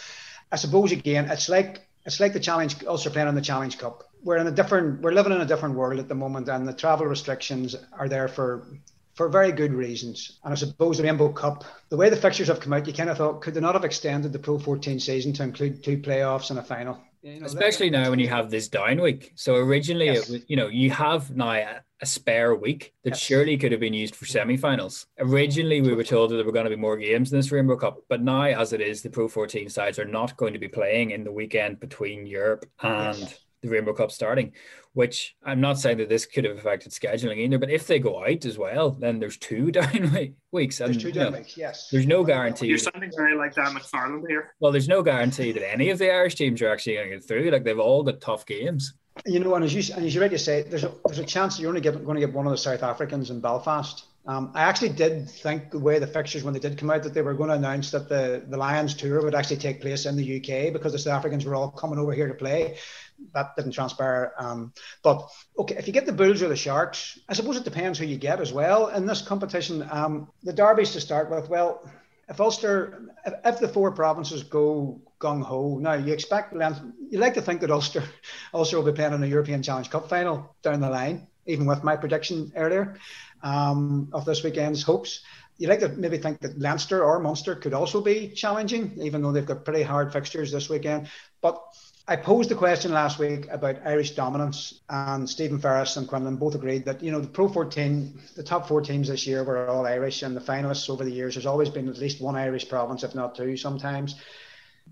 [0.52, 4.10] I suppose, again, it's like it's like the challenge Ulster playing in the Challenge Cup.
[4.24, 6.74] We're in a different we're living in a different world at the moment and the
[6.74, 8.68] travel restrictions are there for
[9.14, 10.40] for very good reasons.
[10.44, 13.10] And I suppose the Rainbow Cup, the way the fixtures have come out, you kind
[13.10, 16.50] of thought, could they not have extended the Pro 14 season to include two playoffs
[16.50, 17.00] and a final?
[17.22, 19.34] You know, Especially now when you have this down week.
[19.36, 20.28] So originally, yes.
[20.28, 23.20] it was, you know, you have now a, a spare week that yes.
[23.20, 25.06] surely could have been used for semi-finals.
[25.20, 27.78] Originally, we were told that there were going to be more games in this Rainbow
[27.78, 30.68] Cup, but now, as it is, the Pro 14 sides are not going to be
[30.68, 33.18] playing in the weekend between Europe and.
[33.18, 34.54] Yes the Rainbow Cup starting,
[34.94, 38.24] which I'm not saying that this could have affected scheduling either, but if they go
[38.26, 40.80] out as well, then there's two down weeks.
[40.80, 41.88] And, there's two down weeks, yes.
[41.90, 42.68] There's no guarantee.
[42.68, 44.54] You're sounding very like Dan McFarland here.
[44.60, 47.28] Well, there's no guarantee that any of the Irish teams are actually going to get
[47.28, 47.50] through.
[47.52, 48.94] Like they've all got tough games.
[49.26, 51.56] You know, and as you and as you to say, there's a there's a chance
[51.56, 54.06] that you're only get, going to get one of the South Africans in Belfast.
[54.28, 57.14] Um, I actually did think the way the fixtures when they did come out that
[57.14, 60.16] they were going to announce that the, the Lions tour would actually take place in
[60.16, 62.78] the UK because the South Africans were all coming over here to play
[63.34, 64.34] that didn't transpire.
[64.38, 68.00] Um, but okay, if you get the Bulls or the Sharks, I suppose it depends
[68.00, 69.88] who you get as well in this competition.
[69.92, 71.50] Um, the derbies to start with.
[71.50, 71.90] Well,
[72.30, 77.34] if Ulster, if, if the four provinces go gung ho, now you expect you like
[77.36, 78.04] to think that Ulster,
[78.54, 81.84] Ulster will be playing in a European Challenge Cup final down the line, even with
[81.84, 82.98] my prediction earlier
[83.44, 85.22] um, of this weekend's hopes.
[85.58, 89.32] You'd like to maybe think that Leinster or Munster could also be challenging, even though
[89.32, 91.08] they've got pretty hard fixtures this weekend.
[91.42, 91.62] But
[92.08, 96.56] I posed the question last week about Irish dominance, and Stephen Ferris and Quinlan both
[96.56, 99.86] agreed that you know the Pro 14, the top four teams this year were all
[99.86, 103.04] Irish, and the finalists over the years has always been at least one Irish province,
[103.04, 104.16] if not two, sometimes.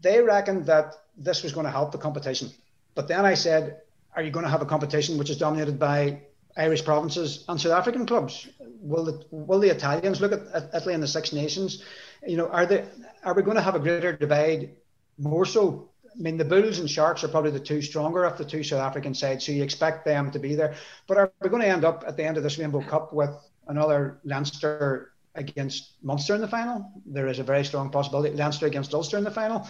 [0.01, 2.51] They reckoned that this was going to help the competition,
[2.93, 3.81] but then I said,
[4.15, 6.21] "Are you going to have a competition which is dominated by
[6.57, 8.47] Irish provinces and South African clubs?
[8.81, 11.83] Will the will the Italians look at, at Italy and the Six Nations?
[12.27, 12.85] You know, are they
[13.23, 14.71] are we going to have a greater divide
[15.17, 18.45] more so I mean, the Bulls and Sharks are probably the two stronger of the
[18.45, 20.75] two South African sides, so you expect them to be there.
[21.07, 23.29] But are we going to end up at the end of this Rainbow Cup with
[23.67, 26.91] another Leinster against Munster in the final?
[27.05, 28.35] There is a very strong possibility.
[28.35, 29.67] Leinster against Ulster in the final.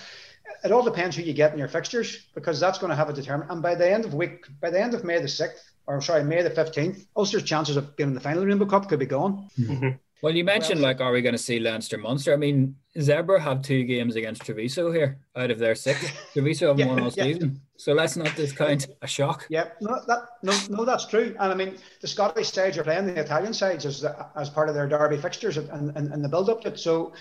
[0.64, 3.14] It all depends who you get in your fixtures because that's going to have a
[3.14, 3.52] determinant.
[3.52, 6.24] And by the end of week, by the end of May the sixth, or sorry,
[6.24, 9.50] May the fifteenth, Ulster's chances of being in the final Rainbow Cup could be gone.
[9.60, 9.90] Mm-hmm.
[10.22, 12.34] Well, you mentioned well, like, are we going to see Leinster Munster?
[12.34, 16.12] I mean, Zebre have two games against Treviso here out of their six.
[16.34, 17.24] Treviso haven't yeah, won all yeah.
[17.24, 19.48] season, so let's not discount a shock.
[19.50, 21.36] Yeah, no, that no, no, that's true.
[21.40, 24.76] And I mean, the Scottish sides are playing the Italian sides as as part of
[24.76, 26.80] their derby fixtures and, and, and the build up to it.
[26.80, 27.14] So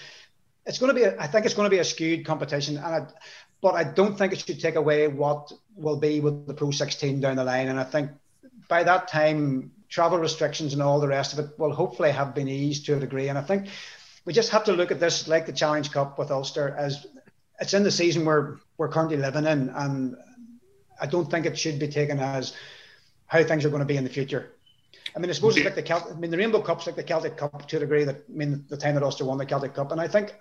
[0.66, 2.86] it's going to be, a, I think it's going to be a skewed competition, and
[2.86, 3.06] I,
[3.62, 7.20] but I don't think it should take away what will be with the Pro 16
[7.20, 7.68] down the line.
[7.68, 8.10] And I think
[8.68, 12.48] by that time travel restrictions and all the rest of it will hopefully have been
[12.48, 13.28] eased to a degree.
[13.28, 13.68] And I think
[14.24, 17.06] we just have to look at this like the Challenge Cup with Ulster as
[17.60, 20.16] it's in the season we're we're currently living in, and
[21.00, 22.54] I don't think it should be taken as
[23.26, 24.52] how things are going to be in the future.
[25.16, 27.02] I mean, I suppose it's like the Celt- I mean, the Rainbow Cup's like the
[27.02, 28.04] Celtic Cup to a degree.
[28.04, 30.34] That I mean, the time that Ulster won the Celtic Cup, and I think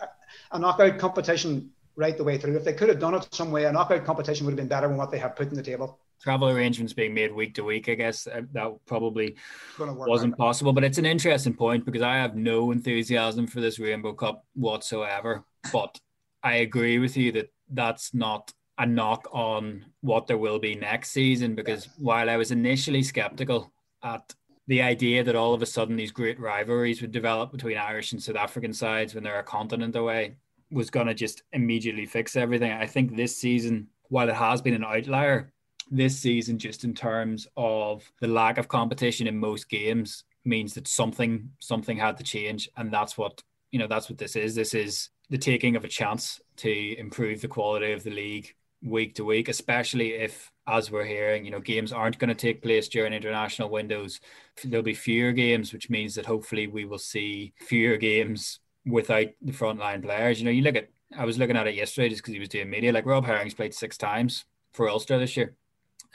[0.51, 2.55] a knockout competition right the way through.
[2.57, 4.87] If they could have done it some way, a knockout competition would have been better
[4.87, 7.89] than what they have put on the table travel arrangements being made week to week,
[7.89, 9.36] I guess uh, that probably
[9.80, 10.73] wasn't possible.
[10.73, 15.43] But it's an interesting point because I have no enthusiasm for this Rainbow Cup whatsoever.
[15.71, 15.99] But
[16.43, 21.10] I agree with you that that's not a knock on what there will be next
[21.10, 23.71] season because while I was initially skeptical
[24.03, 24.34] at
[24.67, 28.21] the idea that all of a sudden these great rivalries would develop between Irish and
[28.21, 30.36] South African sides when they're a continent away
[30.69, 32.71] was going to just immediately fix everything.
[32.71, 35.53] I think this season, while it has been an outlier,
[35.91, 40.88] this season, just in terms of the lack of competition in most games, means that
[40.88, 43.88] something something had to change, and that's what you know.
[43.88, 44.56] That's what this is.
[44.56, 49.15] This is the taking of a chance to improve the quality of the league week
[49.15, 52.88] to week, especially if, as we're hearing, you know, games aren't going to take place
[52.88, 54.19] during international windows.
[54.63, 59.52] There'll be fewer games, which means that hopefully we will see fewer games without the
[59.52, 60.39] frontline players.
[60.39, 62.50] You know, you look at I was looking at it yesterday just because he was
[62.50, 62.91] doing media.
[62.91, 65.56] Like Rob Herring's played six times for Ulster this year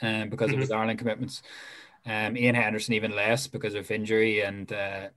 [0.03, 0.55] um, because mm-hmm.
[0.55, 0.71] of his.
[0.71, 1.41] Ireland commitments.
[2.05, 5.07] Um, Iain Henderson even less because of injury and uh,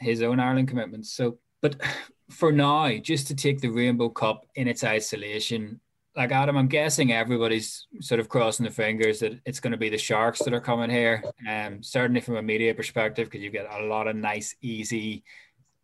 [0.00, 1.12] his own Ireland commitments.
[1.12, 1.76] So, but
[2.30, 5.80] for now, just to take the Rainbow Cup in its isolation,
[6.16, 9.90] like Adam, I'm guessing everybody's sort of crossing their fingers that it's going to be
[9.90, 11.22] the Sharks that are coming here.
[11.48, 15.24] Um, certainly from a media perspective, because you get a lot of nice, easy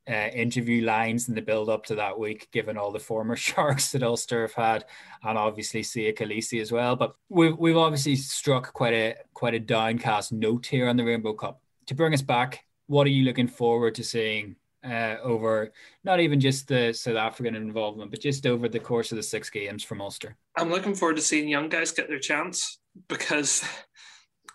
[0.09, 3.93] uh, interview lines in the build up to that week, given all the former Sharks
[3.93, 4.85] that Ulster have had,
[5.23, 6.97] and obviously Siya Kolisi as well.
[6.97, 11.35] But we've we've obviously struck quite a quite a downcast note here on the Rainbow
[11.35, 11.61] Cup.
[11.87, 15.73] To bring us back, what are you looking forward to seeing uh, over
[16.05, 19.51] not even just the South African involvement, but just over the course of the six
[19.51, 20.37] games from Ulster?
[20.57, 22.79] I'm looking forward to seeing young guys get their chance
[23.09, 23.65] because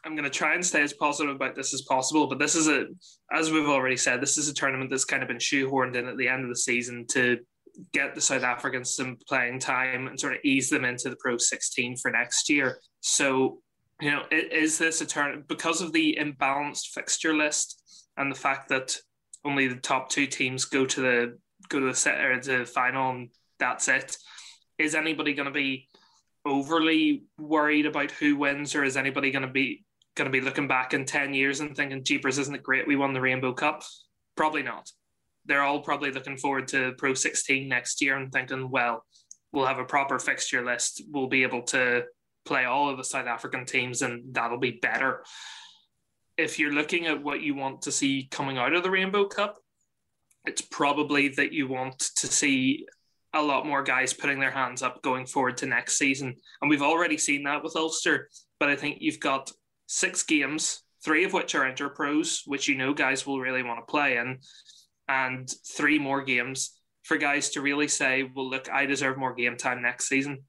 [0.07, 2.27] I'm going to try and stay as positive about this as possible.
[2.27, 2.85] But this is a,
[3.33, 6.15] as we've already said, this is a tournament that's kind of been shoehorned in at
[6.15, 7.39] the end of the season to
[7.91, 11.37] get the South Africans some playing time and sort of ease them into the Pro
[11.37, 12.79] 16 for next year.
[13.01, 13.59] So,
[13.99, 18.69] you know, is this a turn because of the imbalanced fixture list and the fact
[18.69, 18.95] that
[19.43, 21.37] only the top two teams go to the
[21.67, 23.29] go to the set or the final and
[23.59, 24.15] that's it?
[24.79, 25.89] Is anybody going to be
[26.45, 29.83] overly worried about who wins, or is anybody going to be
[30.18, 32.95] going to be looking back in 10 years and thinking, Jeepers, isn't it great we
[32.95, 33.84] won the Rainbow Cup?
[34.36, 34.89] Probably not.
[35.45, 39.05] They're all probably looking forward to Pro 16 next year and thinking, well,
[39.53, 41.03] we'll have a proper fixture list.
[41.09, 42.03] We'll be able to
[42.45, 45.24] play all of the South African teams and that'll be better.
[46.38, 49.57] If you're looking at what you want to see coming out of the Rainbow Cup,
[50.45, 52.86] it's probably that you want to see
[53.34, 56.36] a lot more guys putting their hands up going forward to next season.
[56.61, 59.51] And we've already seen that with Ulster, but I think you've got
[59.88, 63.91] six games, three of which are interpros, which you know guys will really want to
[63.91, 64.39] play in,
[65.07, 69.55] and three more games for guys to really say, well, look, I deserve more game
[69.55, 70.43] time next season.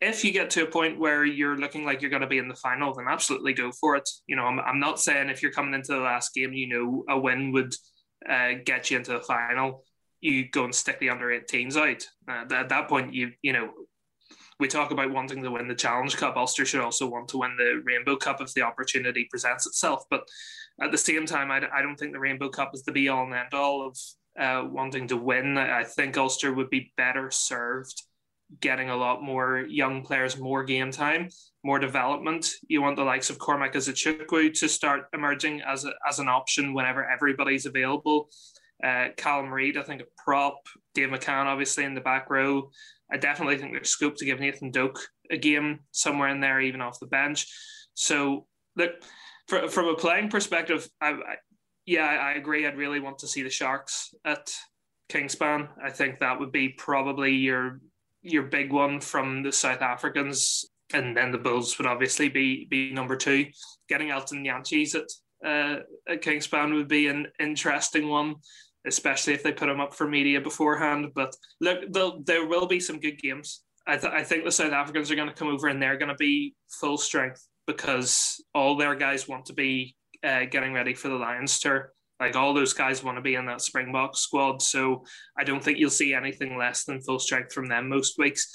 [0.00, 2.48] If you get to a point where you're looking like you're going to be in
[2.48, 4.08] the final, then absolutely go for it.
[4.26, 7.04] You know, I'm, I'm not saying if you're coming into the last game, you know,
[7.14, 7.74] a win would
[8.26, 9.84] uh, get you into the final.
[10.22, 12.06] You go and stick the under 18s out.
[12.26, 13.70] Uh, at that point, you you know
[14.60, 16.36] we talk about wanting to win the Challenge Cup.
[16.36, 20.04] Ulster should also want to win the Rainbow Cup if the opportunity presents itself.
[20.10, 20.28] But
[20.80, 23.24] at the same time, I, I don't think the Rainbow Cup is the be all
[23.24, 23.98] and end all of
[24.38, 25.58] uh, wanting to win.
[25.58, 28.02] I think Ulster would be better served
[28.60, 31.28] getting a lot more young players more game time,
[31.62, 32.50] more development.
[32.68, 36.74] You want the likes of Cormac Izuchukwu to start emerging as, a, as an option
[36.74, 38.28] whenever everybody's available.
[38.82, 40.58] Uh, Callum Reidy, I think, a prop.
[40.94, 42.70] Dave McCann, obviously, in the back row.
[43.12, 44.98] I definitely think there's scope to give Nathan Doak
[45.30, 47.46] a game somewhere in there, even off the bench.
[47.94, 48.92] So, look,
[49.48, 51.36] for, from a playing perspective, I, I,
[51.86, 52.66] yeah, I agree.
[52.66, 54.54] I'd really want to see the Sharks at
[55.10, 55.68] Kingspan.
[55.82, 57.80] I think that would be probably your
[58.22, 62.92] your big one from the South Africans, and then the Bulls would obviously be be
[62.92, 63.46] number two.
[63.88, 65.10] Getting Elton Jantjies at
[65.44, 68.36] uh, at Kingspan would be an interesting one
[68.86, 71.08] especially if they put him up for media beforehand.
[71.14, 71.80] But look,
[72.24, 73.62] there will be some good games.
[73.86, 76.10] I, th- I think the South Africans are going to come over and they're going
[76.10, 81.08] to be full strength because all their guys want to be uh, getting ready for
[81.08, 81.92] the Lions tour.
[82.18, 84.60] Like all those guys want to be in that Springbok squad.
[84.60, 85.04] So
[85.38, 88.52] I don't think you'll see anything less than full strength from them most weeks.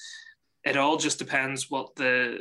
[0.64, 2.40] It all just depends what the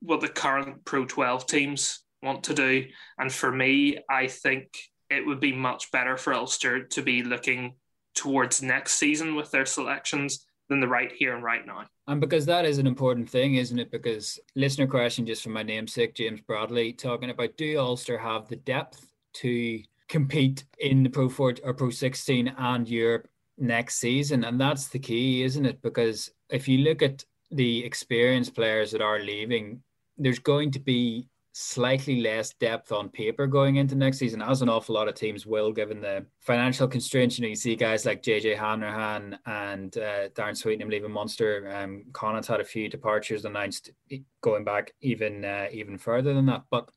[0.00, 2.84] what the current Pro 12 teams want to do.
[3.18, 4.66] And for me, I think
[5.10, 7.74] it would be much better for Ulster to be looking
[8.14, 11.84] towards next season with their selections than the right here and right now.
[12.06, 13.90] And because that is an important thing, isn't it?
[13.90, 18.56] Because listener question just from my namesake, James Bradley, talking about do Ulster have the
[18.56, 23.28] depth to compete in the Pro 4 or Pro 16 and Europe
[23.58, 24.44] next season?
[24.44, 25.82] And that's the key, isn't it?
[25.82, 29.82] Because if you look at the experienced players that are leaving,
[30.16, 34.68] there's going to be slightly less depth on paper going into next season, as an
[34.68, 37.38] awful lot of teams will, given the financial constraints.
[37.38, 41.70] You know, you see guys like JJ Hanrahan and uh, Darren Sweetnam leaving Munster.
[41.72, 43.92] Um, had a few departures announced,
[44.40, 46.64] going back even uh, even further than that.
[46.70, 46.90] But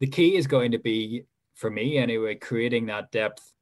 [0.00, 1.24] the key is going to be,
[1.54, 3.54] for me anyway, creating that depth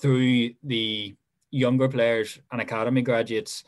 [0.00, 1.14] through the
[1.50, 3.64] younger players and academy graduates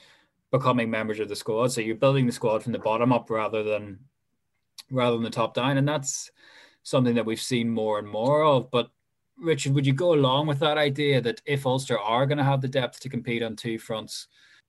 [0.50, 1.72] becoming members of the squad.
[1.72, 3.98] So you're building the squad from the bottom up rather than
[4.93, 5.78] rather than the top down.
[5.78, 6.30] And that's
[6.82, 8.70] something that we've seen more and more of.
[8.70, 8.90] But
[9.38, 12.61] Richard, would you go along with that idea that if Ulster are going to have
[12.61, 14.28] the depth to compete on two fronts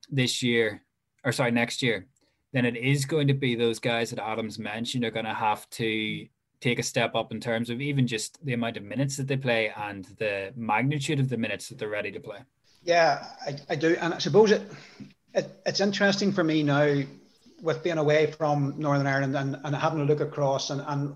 [0.09, 0.81] this year,
[1.23, 2.07] or sorry, next year,
[2.53, 5.69] then it is going to be those guys that Adams mentioned are going to have
[5.71, 6.25] to
[6.61, 9.35] take a step up in terms of even just the amount of minutes that they
[9.35, 12.39] play and the magnitude of the minutes that they're ready to play.
[12.83, 13.95] Yeah, I, I do.
[13.99, 14.61] And I suppose it,
[15.33, 17.01] it it's interesting for me now
[17.63, 21.15] with being away from Northern Ireland and, and having a look across and, and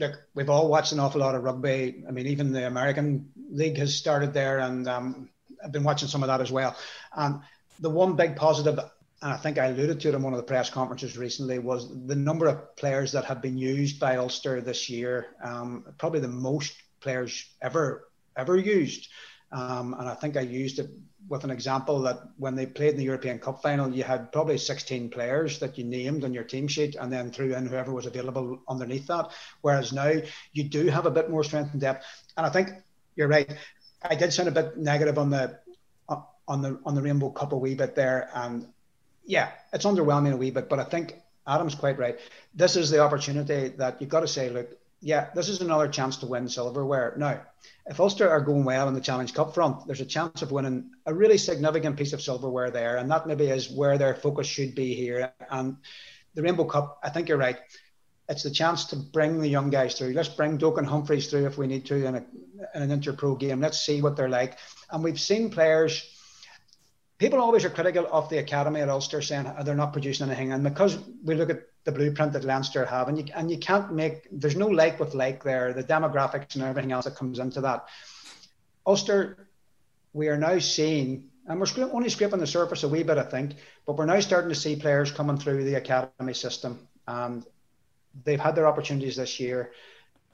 [0.00, 2.04] look, we've all watched an awful lot of rugby.
[2.06, 5.30] I mean, even the American League has started there, and um,
[5.64, 6.76] I've been watching some of that as well.
[7.14, 7.40] And
[7.78, 8.78] the one big positive
[9.22, 11.88] and I think I alluded to it in one of the press conferences recently, was
[12.06, 15.28] the number of players that have been used by Ulster this year.
[15.42, 19.08] Um, probably the most players ever ever used.
[19.52, 20.90] Um, and I think I used it
[21.28, 24.58] with an example that when they played in the European Cup final, you had probably
[24.58, 28.06] 16 players that you named on your team sheet and then threw in whoever was
[28.06, 29.30] available underneath that.
[29.60, 30.12] Whereas now
[30.52, 32.04] you do have a bit more strength and depth.
[32.36, 32.70] And I think
[33.16, 33.50] you're right.
[34.02, 35.58] I did sound a bit negative on the
[36.08, 38.66] uh, on the on the Rainbow Cup a wee bit there, and
[39.24, 40.68] yeah, it's underwhelming a wee bit.
[40.68, 42.18] But I think Adam's quite right.
[42.54, 46.16] This is the opportunity that you've got to say, look, yeah, this is another chance
[46.18, 47.14] to win silverware.
[47.18, 47.42] Now,
[47.86, 50.92] if Ulster are going well in the Challenge Cup front, there's a chance of winning
[51.06, 54.76] a really significant piece of silverware there, and that maybe is where their focus should
[54.76, 55.32] be here.
[55.50, 55.76] And
[56.34, 57.58] the Rainbow Cup, I think you're right.
[58.28, 60.12] It's the chance to bring the young guys through.
[60.12, 62.24] Let's bring Doak and Humphreys through if we need to in, a,
[62.74, 63.60] in an interpro game.
[63.60, 64.56] Let's see what they're like.
[64.90, 66.08] And we've seen players
[67.22, 70.52] people always are critical of the academy at Ulster, saying they're not producing anything.
[70.52, 73.92] And because we look at the blueprint that Leinster have, and you and you can't
[73.92, 77.60] make there's no like with like there, the demographics and everything else that comes into
[77.60, 77.86] that.
[78.86, 79.48] Ulster,
[80.12, 83.54] we are now seeing, and we're only scraping the surface a wee bit, I think,
[83.86, 87.44] but we're now starting to see players coming through the academy system, and
[88.24, 89.72] they've had their opportunities this year,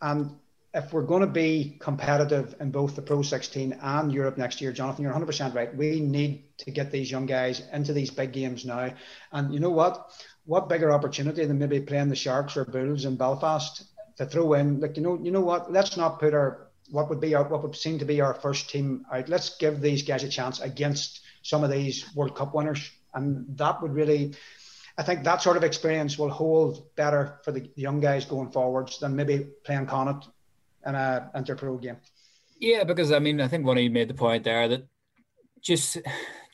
[0.01, 0.37] and
[0.75, 4.71] if we're going to be competitive in both the Pro 16 and Europe next year,
[4.71, 5.75] Jonathan, you're 100% right.
[5.75, 8.93] We need to get these young guys into these big games now.
[9.33, 10.11] And you know what?
[10.49, 13.85] What bigger opportunity than maybe playing the Sharks or Bulls in Belfast
[14.17, 14.81] to throw in?
[14.81, 15.71] Like you know, you know what?
[15.71, 18.71] Let's not put our what would be our what would seem to be our first
[18.71, 19.29] team out.
[19.29, 23.83] Let's give these guys a chance against some of these World Cup winners, and that
[23.83, 24.37] would really.
[24.97, 28.99] I think that sort of experience will hold better for the young guys going forwards
[29.01, 30.31] than maybe playing Connacht
[30.87, 31.99] in a interpro game.
[32.59, 34.89] Yeah, because I mean, I think one of you made the point there that
[35.61, 35.99] just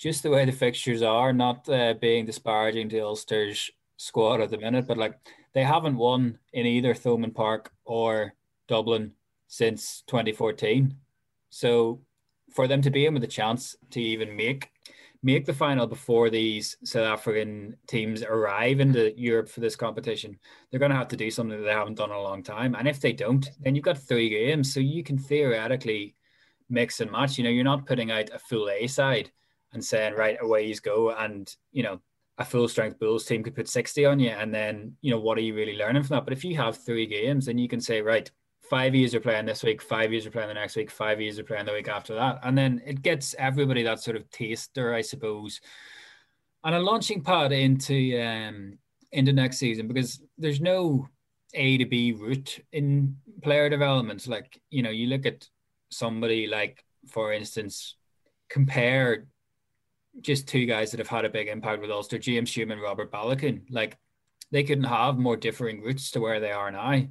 [0.00, 4.58] just the way the fixtures are, not uh, being disparaging to Ulster's squad at the
[4.58, 5.18] minute, but like
[5.52, 8.34] they haven't won in either Thomond Park or
[8.68, 9.12] Dublin
[9.48, 10.96] since 2014.
[11.50, 12.00] So
[12.52, 14.70] for them to be in with a chance to even make
[15.24, 20.38] make the final before these South African teams arrive into Europe for this competition,
[20.70, 22.74] they're going to have to do something that they haven't done in a long time.
[22.74, 26.14] And if they don't, then you've got three games, so you can theoretically
[26.68, 27.38] mix and match.
[27.38, 29.30] You know, you're not putting out a full A side
[29.72, 32.00] and saying right away you go, and you know
[32.38, 35.38] a full strength Bulls team could put 60 on you, and then you know what
[35.38, 36.24] are you really learning from that?
[36.24, 38.30] But if you have three games, then you can say right
[38.68, 41.38] five years are playing this week, five years are playing the next week, five years
[41.38, 42.40] are playing the week after that.
[42.42, 45.60] And then it gets everybody that sort of taster, I suppose,
[46.64, 48.78] and a launching pad into um
[49.12, 51.08] into next season because there's no
[51.54, 54.26] A to B route in player development.
[54.26, 55.46] Like, you know, you look at
[55.90, 57.96] somebody like, for instance,
[58.48, 59.26] compare
[60.20, 63.10] just two guys that have had a big impact with Ulster, James Hume and Robert
[63.12, 63.62] Baloucoune.
[63.70, 63.98] Like
[64.50, 67.02] they couldn't have more differing routes to where they are now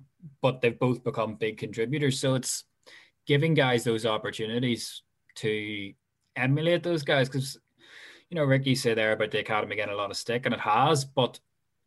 [0.42, 2.20] but they've both become big contributors.
[2.20, 2.64] So it's
[3.26, 5.04] giving guys those opportunities
[5.36, 5.94] to
[6.36, 7.58] emulate those guys because
[8.30, 10.60] you know Ricky said there about the academy getting a lot of stick and it
[10.60, 11.40] has, but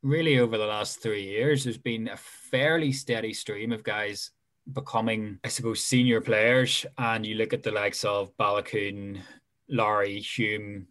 [0.02, 4.30] really over the last three years there's been a fairly steady stream of guys
[4.72, 6.84] becoming, I suppose, senior players.
[6.98, 9.20] And you look at the likes of Baloucoune,
[9.68, 10.86] Lowry, Hume,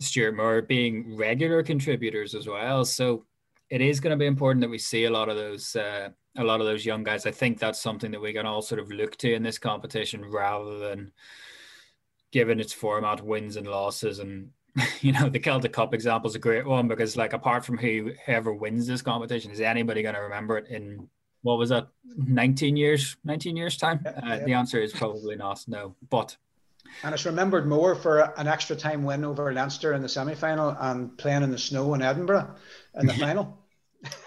[0.00, 2.84] Stuart Moore being regular contributors as well.
[2.84, 3.24] So
[3.70, 6.44] it is going to be important that we see a lot of those uh, a
[6.44, 7.26] lot of those young guys.
[7.26, 10.24] I think that's something that we can all sort of look to in this competition
[10.24, 11.12] rather than
[12.30, 14.20] given its format, wins and losses.
[14.20, 14.50] And,
[15.00, 18.12] you know, the Celtic Cup example is a great one because, like, apart from who,
[18.24, 21.08] whoever wins this competition, is anybody going to remember it in
[21.42, 24.00] what was that, 19 years, 19 years time?
[24.04, 24.44] Uh, yeah.
[24.44, 25.96] The answer is probably not, no.
[26.08, 26.36] But
[27.02, 30.70] and it's remembered more for an extra time win over Leinster in the semi final
[30.80, 32.54] and playing in the snow in Edinburgh
[32.94, 33.58] in the final.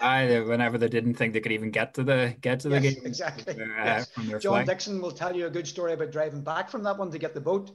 [0.00, 2.90] I whenever they didn't think they could even get to the get to yes, the
[2.90, 3.06] game.
[3.06, 3.54] Exactly.
[3.54, 4.10] Uh, yes.
[4.42, 4.66] John.
[4.66, 7.32] Dixon will tell you a good story about driving back from that one to get
[7.34, 7.70] the boat.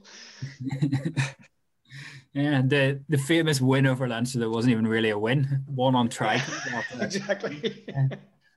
[2.32, 6.08] yeah, the the famous win over Leinster that wasn't even really a win, one on
[6.08, 6.42] track.
[7.00, 7.84] exactly.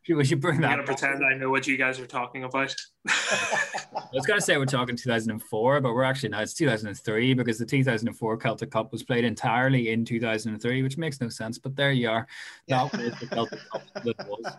[0.10, 0.72] We should bring that.
[0.72, 2.76] I'm gonna pretend I know what you guys are talking about.
[3.08, 7.66] I was gonna say we're talking 2004, but we're actually now it's 2003 because the
[7.66, 11.60] 2004 Celtic Cup was played entirely in 2003, which makes no sense.
[11.60, 12.28] But there you are.
[12.68, 14.54] That was the Celtic Cup that was.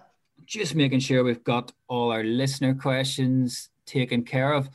[0.45, 4.69] Just making sure we've got all our listener questions taken care of.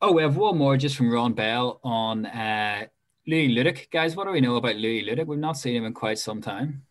[0.00, 2.86] Oh, we have one more just from Ron Bell on uh,
[3.26, 3.90] Louis Ludik.
[3.90, 5.26] Guys, what do we know about Louis Ludik?
[5.26, 6.82] We've not seen him in quite some time.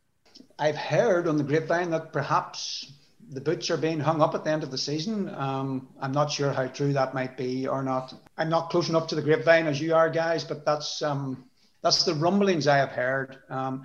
[0.58, 2.94] I've heard on the grapevine that perhaps
[3.30, 5.34] the boots are being hung up at the end of the season.
[5.36, 8.14] Um, I'm not sure how true that might be or not.
[8.38, 11.46] I'm not close enough to the grapevine as you are, guys, but that's um,
[11.82, 13.38] that's the rumblings I have heard.
[13.50, 13.84] Um,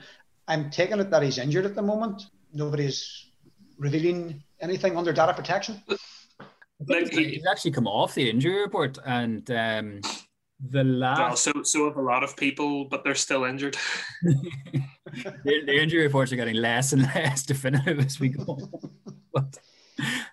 [0.49, 2.23] I'm taking it that he's injured at the moment.
[2.53, 3.31] Nobody's
[3.79, 5.83] revealing anything under data protection.
[6.89, 10.01] He's actually come off the injury report, and um,
[10.69, 11.19] the last.
[11.19, 13.77] Well, so so have a lot of people, but they're still injured.
[14.23, 14.83] the,
[15.45, 18.59] the, injury reports are getting less and less definitive as we go.
[19.33, 19.59] but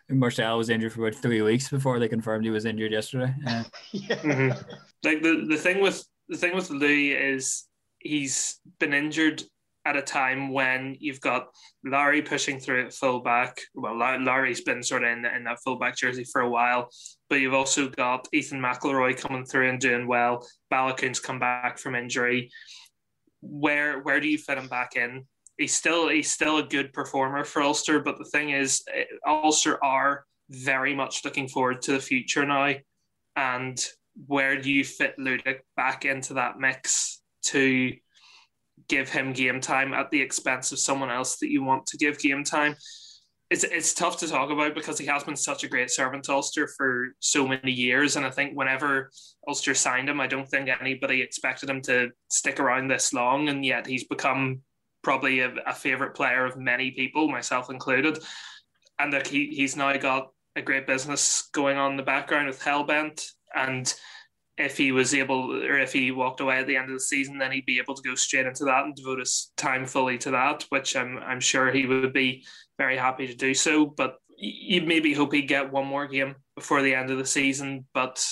[0.09, 3.34] Marcel was injured for about three weeks before they confirmed he was injured yesterday.
[3.45, 4.15] Uh, yeah.
[4.17, 4.71] mm-hmm.
[5.03, 7.65] Like the the thing with the thing with Louis is
[7.99, 9.43] he's been injured
[9.88, 11.47] at a time when you've got
[11.85, 13.61] Lowry pushing through at fullback.
[13.73, 16.89] Well, Lowry's been sort of in, in that fullback jersey for a while,
[17.29, 20.45] but you've also got Ethan McElroy coming through and doing well.
[20.71, 22.51] Baloucoune's come back from injury.
[23.41, 25.25] Where where do you fit him back in?
[25.57, 29.81] He's still he's still a good performer for Ulster, but the thing is, eh, Ulster
[29.83, 32.73] are very much looking forward to the future now.
[33.38, 33.79] And
[34.25, 37.93] where do you fit Ludik back into that mix to
[38.89, 42.19] give him game time at the expense of someone else that you want to give
[42.19, 42.75] game time.
[43.49, 46.33] It's, it's tough to talk about because he has been such a great servant to
[46.33, 48.17] Ulster for so many years.
[48.17, 49.09] And I think whenever
[49.47, 53.47] Ulster signed him, I don't think anybody expected him to stick around this long.
[53.47, 54.61] And yet he's become
[55.01, 58.19] probably a, a favourite player of many people, myself included.
[58.99, 62.59] And that he, he's now got a great business going on in the background with
[62.61, 63.25] Hellbent.
[63.55, 63.93] And
[64.58, 67.38] if he was able or if he walked away at the end of the season,
[67.38, 70.32] then he'd be able to go straight into that and devote his time fully to
[70.32, 72.45] that, which I'm I'm sure he would be
[72.78, 73.86] very happy to do so.
[73.86, 77.86] But you maybe hope he'd get one more game before the end of the season,
[77.93, 78.26] but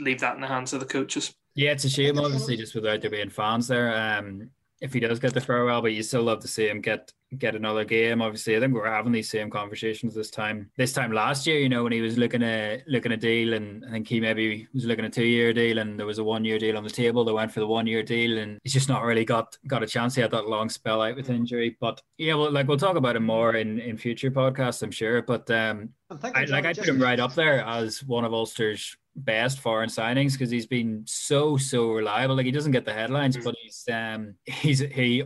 [0.00, 1.34] leave that in the hands of the coaches.
[1.54, 3.94] Yeah, it's a shame, obviously, just without there being fans there.
[3.94, 7.12] Um, if he does get the farewell, but you still love to see him get
[7.38, 8.22] get another game.
[8.22, 10.70] Obviously, I think we're having these same conversations this time.
[10.76, 13.84] This time last year, you know, when he was looking at looking a deal, and
[13.86, 16.44] I think he maybe was looking a two year deal, and there was a one
[16.44, 17.24] year deal on the table.
[17.24, 19.86] They went for the one year deal, and he's just not really got got a
[19.86, 20.14] chance.
[20.14, 23.16] He had that long spell out with injury, but yeah, well, like we'll talk about
[23.16, 25.22] him more in in future podcasts, I'm sure.
[25.22, 25.90] But um,
[26.22, 30.32] I, like I put him right up there as one of Ulster's best foreign signings
[30.32, 32.34] because he's been so so reliable.
[32.36, 33.44] Like he doesn't get the headlines, mm.
[33.44, 35.24] but he's um he's he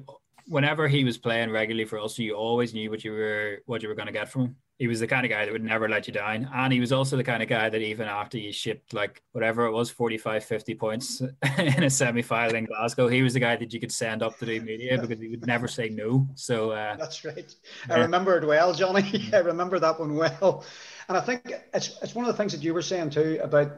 [0.48, 3.88] whenever he was playing regularly for us, you always knew what you were what you
[3.88, 4.56] were going to get from him.
[4.78, 6.48] He was the kind of guy that would never let you down.
[6.54, 9.66] And he was also the kind of guy that even after you shipped like whatever
[9.66, 11.20] it was, 45, 50 points
[11.58, 14.44] in a semi-final in Glasgow, he was the guy that you could send up to
[14.44, 16.28] the media because he would never say no.
[16.36, 17.52] So uh, That's right.
[17.90, 19.28] I remember it well, Johnny.
[19.32, 20.64] I remember that one well.
[21.08, 23.72] And I think it's, it's one of the things that you were saying too about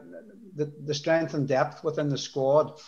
[0.55, 2.79] the, the strength and depth within the squad.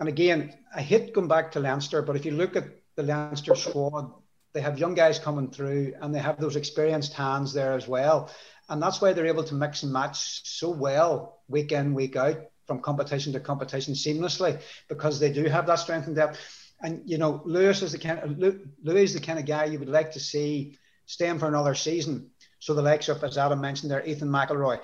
[0.00, 2.64] And again, I hate going back to Leinster, but if you look at
[2.96, 4.12] the Leinster squad,
[4.52, 8.30] they have young guys coming through and they have those experienced hands there as well.
[8.68, 12.38] And that's why they're able to mix and match so well week in, week out
[12.66, 16.38] from competition to competition seamlessly because they do have that strength and depth.
[16.82, 19.78] And you know, Louis is the kind of Louis is the kind of guy you
[19.78, 20.76] would like to see
[21.06, 22.30] staying for another season.
[22.58, 24.80] So the likes of, as Adam mentioned there, Ethan McElroy,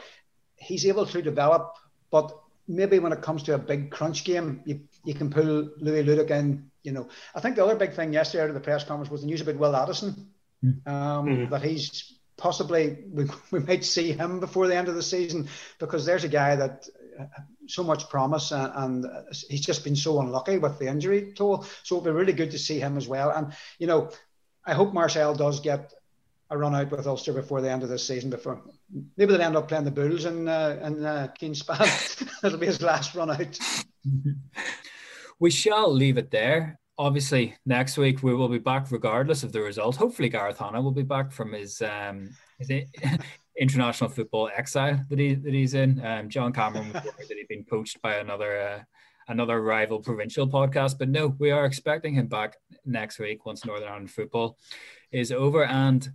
[0.56, 1.74] he's able to develop,
[2.10, 2.32] but
[2.68, 6.30] maybe when it comes to a big crunch game, you, you can pull Louis Ludik
[6.30, 6.70] in.
[6.82, 9.20] You know, I think the other big thing yesterday out of the press conference was
[9.20, 10.28] the news about Will Addison,
[10.64, 10.86] mm.
[10.86, 11.50] um, mm-hmm.
[11.50, 16.04] that he's possibly we, we might see him before the end of the season because
[16.04, 17.24] there's a guy that uh,
[17.68, 19.06] so much promise and, and,
[19.48, 21.64] he's just been so unlucky with the injury toll.
[21.84, 23.30] So it'll be really good to see him as well.
[23.30, 24.10] And you know,
[24.64, 25.92] I hope Marcel does get
[26.50, 28.30] a run out with Ulster before the end of this season.
[28.30, 28.60] Before
[29.16, 32.44] maybe they'll end up playing the Bulls in uh, in uh, Kingspan.
[32.44, 33.58] It'll be his last run out.
[35.42, 36.78] We shall leave it there.
[36.98, 39.96] Obviously, next week we will be back regardless of the result.
[39.96, 42.30] Hopefully, Gareth Hanna will be back from his um,
[43.60, 46.00] international football exile that he that he's in.
[46.06, 48.82] Um, John Cameron that he'd been poached by another uh,
[49.26, 53.88] another rival provincial podcast, but no, we are expecting him back next week once Northern
[53.88, 54.58] Ireland football
[55.10, 55.64] is over.
[55.64, 56.08] And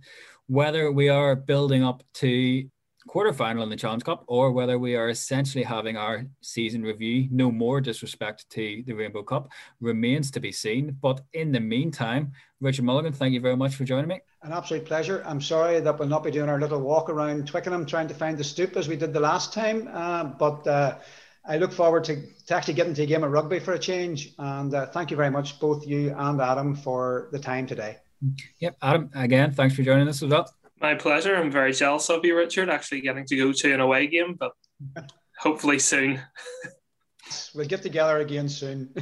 [0.46, 2.66] whether we are building up to
[3.08, 7.50] quarterfinal in the Challenge Cup or whether we are essentially having our season review, no
[7.50, 9.50] more disrespect to the Rainbow Cup,
[9.80, 10.96] remains to be seen.
[11.00, 14.20] But in the meantime, Richard Mulligan, thank you very much for joining me.
[14.42, 15.22] An absolute pleasure.
[15.26, 18.38] I'm sorry that we'll not be doing our little walk around Twickenham trying to find
[18.38, 20.66] the stoop as we did the last time, uh, but.
[20.66, 20.98] Uh,
[21.50, 24.34] I look forward to, to actually getting to a game of rugby for a change.
[24.38, 27.96] And uh, thank you very much, both you and Adam, for the time today.
[28.58, 30.52] Yep, Adam, again, thanks for joining us as well.
[30.80, 31.34] My pleasure.
[31.34, 34.52] I'm very jealous of you, Richard, actually getting to go to an away game, but
[35.38, 36.20] hopefully soon.
[37.54, 38.94] we'll get together again soon.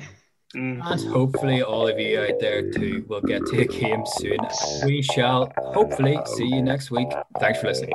[0.54, 0.80] Mm.
[0.82, 4.38] And hopefully, all of you out there too will get to a game soon.
[4.84, 7.08] We shall hopefully see you next week.
[7.40, 7.92] Thanks for listening.